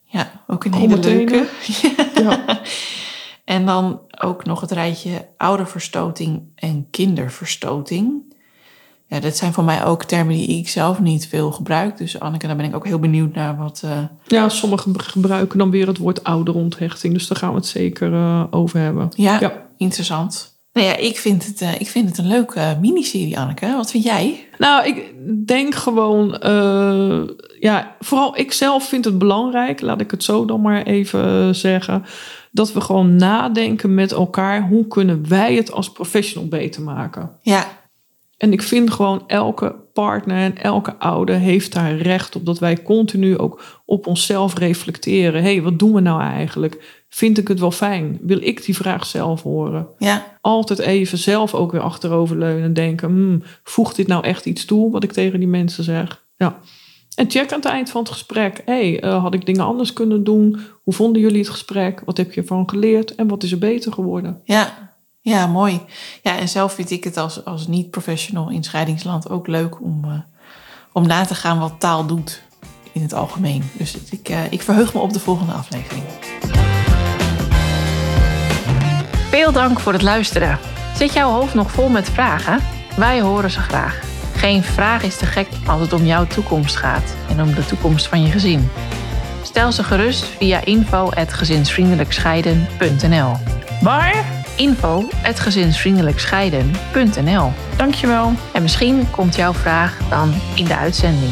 Ja, 0.09 0.31
ook 0.47 0.63
een 0.65 0.73
hele 0.73 0.97
leuke. 0.97 1.47
Ja. 2.23 2.59
En 3.45 3.65
dan 3.65 3.99
ook 4.21 4.45
nog 4.45 4.61
het 4.61 4.71
rijtje 4.71 5.27
ouderverstoting 5.37 6.41
en 6.55 6.87
kinderverstoting. 6.91 8.35
Ja, 9.07 9.19
dat 9.19 9.35
zijn 9.37 9.53
voor 9.53 9.63
mij 9.63 9.85
ook 9.85 10.03
termen 10.03 10.33
die 10.35 10.47
ik 10.59 10.69
zelf 10.69 10.99
niet 10.99 11.27
veel 11.27 11.51
gebruik. 11.51 11.97
Dus 11.97 12.19
Anneke, 12.19 12.47
daar 12.47 12.55
ben 12.55 12.65
ik 12.65 12.75
ook 12.75 12.85
heel 12.85 12.99
benieuwd 12.99 13.33
naar 13.35 13.57
wat... 13.57 13.81
eh, 13.83 13.99
ja, 14.25 14.49
sommigen 14.49 15.01
gebruiken 15.01 15.57
dan 15.57 15.69
weer 15.71 15.87
het 15.87 15.97
woord 15.97 16.23
ouderonthechting. 16.23 17.13
Dus 17.13 17.27
daar 17.27 17.37
gaan 17.37 17.49
we 17.49 17.55
het 17.55 17.65
zeker 17.65 18.13
eh, 18.13 18.43
over 18.49 18.79
hebben. 18.79 19.09
ja, 19.15 19.39
Ja. 19.39 19.67
interessant. 19.77 20.56
Nou 20.77 20.89
ja, 20.89 20.95
ik 20.95 21.17
vind 21.17 21.45
het, 21.45 21.61
eh, 21.61 21.81
ik 21.81 21.87
vind 21.87 22.09
het 22.09 22.17
een 22.17 22.27
leuke 22.27 22.59
eh, 22.59 22.79
miniserie, 22.79 23.39
Anneke. 23.39 23.73
Wat 23.75 23.91
vind 23.91 24.03
jij? 24.03 24.47
Nou, 24.57 24.87
ik 24.87 25.13
denk 25.47 25.75
gewoon, 25.75 26.37
eh, 26.37 27.21
ja, 27.59 27.95
vooral 27.99 28.37
ik 28.37 28.51
zelf 28.51 28.87
vind 28.87 29.05
het 29.05 29.17
belangrijk, 29.17 29.81
laat 29.81 30.01
ik 30.01 30.11
het 30.11 30.23
zo 30.23 30.45
dan 30.45 30.61
maar 30.61 30.83
even 30.83 31.55
zeggen, 31.55 32.05
dat 32.51 32.73
we 32.73 32.81
gewoon 32.81 33.15
nadenken 33.15 33.93
met 33.93 34.11
elkaar, 34.11 34.67
hoe 34.67 34.87
kunnen 34.87 35.29
wij 35.29 35.55
het 35.55 35.71
als 35.71 35.91
professional 35.91 36.47
beter 36.49 36.81
maken? 36.81 37.31
Ja, 37.41 37.65
En 38.37 38.51
ik 38.51 38.61
vind 38.61 38.91
gewoon 38.91 39.23
elke 39.27 39.75
partner 39.93 40.37
en 40.37 40.57
elke 40.57 40.95
ouder 40.95 41.35
heeft 41.35 41.73
daar 41.73 41.95
recht 41.95 42.35
op 42.35 42.45
dat 42.45 42.59
wij 42.59 42.83
continu 42.83 43.37
ook 43.37 43.81
op 43.85 44.07
onszelf 44.07 44.57
reflecteren. 44.57 45.41
Hé, 45.41 45.53
hey, 45.53 45.61
wat 45.61 45.79
doen 45.79 45.93
we 45.93 45.99
nou 45.99 46.21
eigenlijk? 46.21 46.96
Vind 47.09 47.37
ik 47.37 47.47
het 47.47 47.59
wel 47.59 47.71
fijn? 47.71 48.19
Wil 48.21 48.41
ik 48.41 48.65
die 48.65 48.75
vraag 48.75 49.05
zelf 49.05 49.43
horen? 49.43 49.87
ja, 49.97 50.37
altijd 50.41 50.79
even 50.79 51.17
zelf 51.17 51.53
ook 51.53 51.71
weer 51.71 51.81
achteroverleunen 51.81 52.63
en 52.63 52.73
denken: 52.73 53.09
hmm, 53.09 53.43
voegt 53.63 53.95
dit 53.95 54.07
nou 54.07 54.23
echt 54.23 54.45
iets 54.45 54.65
toe 54.65 54.91
wat 54.91 55.03
ik 55.03 55.11
tegen 55.11 55.39
die 55.39 55.47
mensen 55.47 55.83
zeg? 55.83 56.25
Ja. 56.37 56.59
En 57.15 57.29
check 57.29 57.51
aan 57.51 57.59
het 57.59 57.67
eind 57.67 57.89
van 57.89 58.01
het 58.01 58.11
gesprek: 58.11 58.61
hey, 58.65 58.99
eh, 58.99 59.21
had 59.21 59.33
ik 59.33 59.45
dingen 59.45 59.65
anders 59.65 59.93
kunnen 59.93 60.23
doen? 60.23 60.59
Hoe 60.83 60.93
vonden 60.93 61.21
jullie 61.21 61.39
het 61.39 61.49
gesprek? 61.49 62.01
Wat 62.05 62.17
heb 62.17 62.33
je 62.33 62.41
ervan 62.41 62.69
geleerd? 62.69 63.15
En 63.15 63.27
wat 63.27 63.43
is 63.43 63.51
er 63.51 63.57
beter 63.57 63.93
geworden? 63.93 64.41
ja. 64.43 64.85
Ja, 65.27 65.47
mooi. 65.47 65.81
Ja, 66.23 66.37
en 66.37 66.49
zelf 66.49 66.73
vind 66.73 66.91
ik 66.91 67.03
het 67.03 67.17
als, 67.17 67.45
als 67.45 67.67
niet-professional 67.67 68.49
in 68.49 68.63
scheidingsland 68.63 69.29
ook 69.29 69.47
leuk 69.47 69.81
om, 69.81 70.03
eh, 70.03 70.19
om 70.91 71.07
na 71.07 71.25
te 71.25 71.35
gaan 71.35 71.59
wat 71.59 71.79
taal 71.79 72.05
doet 72.05 72.41
in 72.91 73.01
het 73.01 73.13
algemeen. 73.13 73.63
Dus 73.77 73.97
ik, 74.09 74.29
eh, 74.29 74.51
ik 74.51 74.61
verheug 74.61 74.93
me 74.93 74.99
op 74.99 75.13
de 75.13 75.19
volgende 75.19 75.53
aflevering. 75.53 76.03
Veel 79.37 79.51
dank 79.51 79.79
voor 79.79 79.93
het 79.93 80.01
luisteren. 80.01 80.59
Zit 80.95 81.13
jouw 81.13 81.31
hoofd 81.31 81.53
nog 81.53 81.71
vol 81.71 81.89
met 81.89 82.09
vragen? 82.09 82.59
Wij 82.95 83.21
horen 83.21 83.51
ze 83.51 83.59
graag. 83.59 83.99
Geen 84.35 84.63
vraag 84.63 85.03
is 85.03 85.17
te 85.17 85.25
gek 85.25 85.47
als 85.65 85.81
het 85.81 85.93
om 85.93 86.05
jouw 86.05 86.27
toekomst 86.27 86.75
gaat 86.75 87.15
en 87.29 87.41
om 87.41 87.53
de 87.53 87.65
toekomst 87.65 88.07
van 88.07 88.21
je 88.21 88.31
gezin. 88.31 88.69
Stel 89.43 89.71
ze 89.71 89.83
gerust 89.83 90.25
via 90.25 90.65
info.gezinsvriendelijkscheiden.nl 90.65 93.31
Waar? 93.81 94.25
info.gezinsvriendelijkscheiden.nl 94.55 97.51
Dankjewel. 97.75 98.33
En 98.53 98.61
misschien 98.61 99.11
komt 99.11 99.35
jouw 99.35 99.53
vraag 99.53 99.97
dan 100.09 100.33
in 100.55 100.65
de 100.65 100.75
uitzending. 100.75 101.31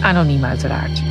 Anoniem 0.00 0.44
uiteraard. 0.44 1.02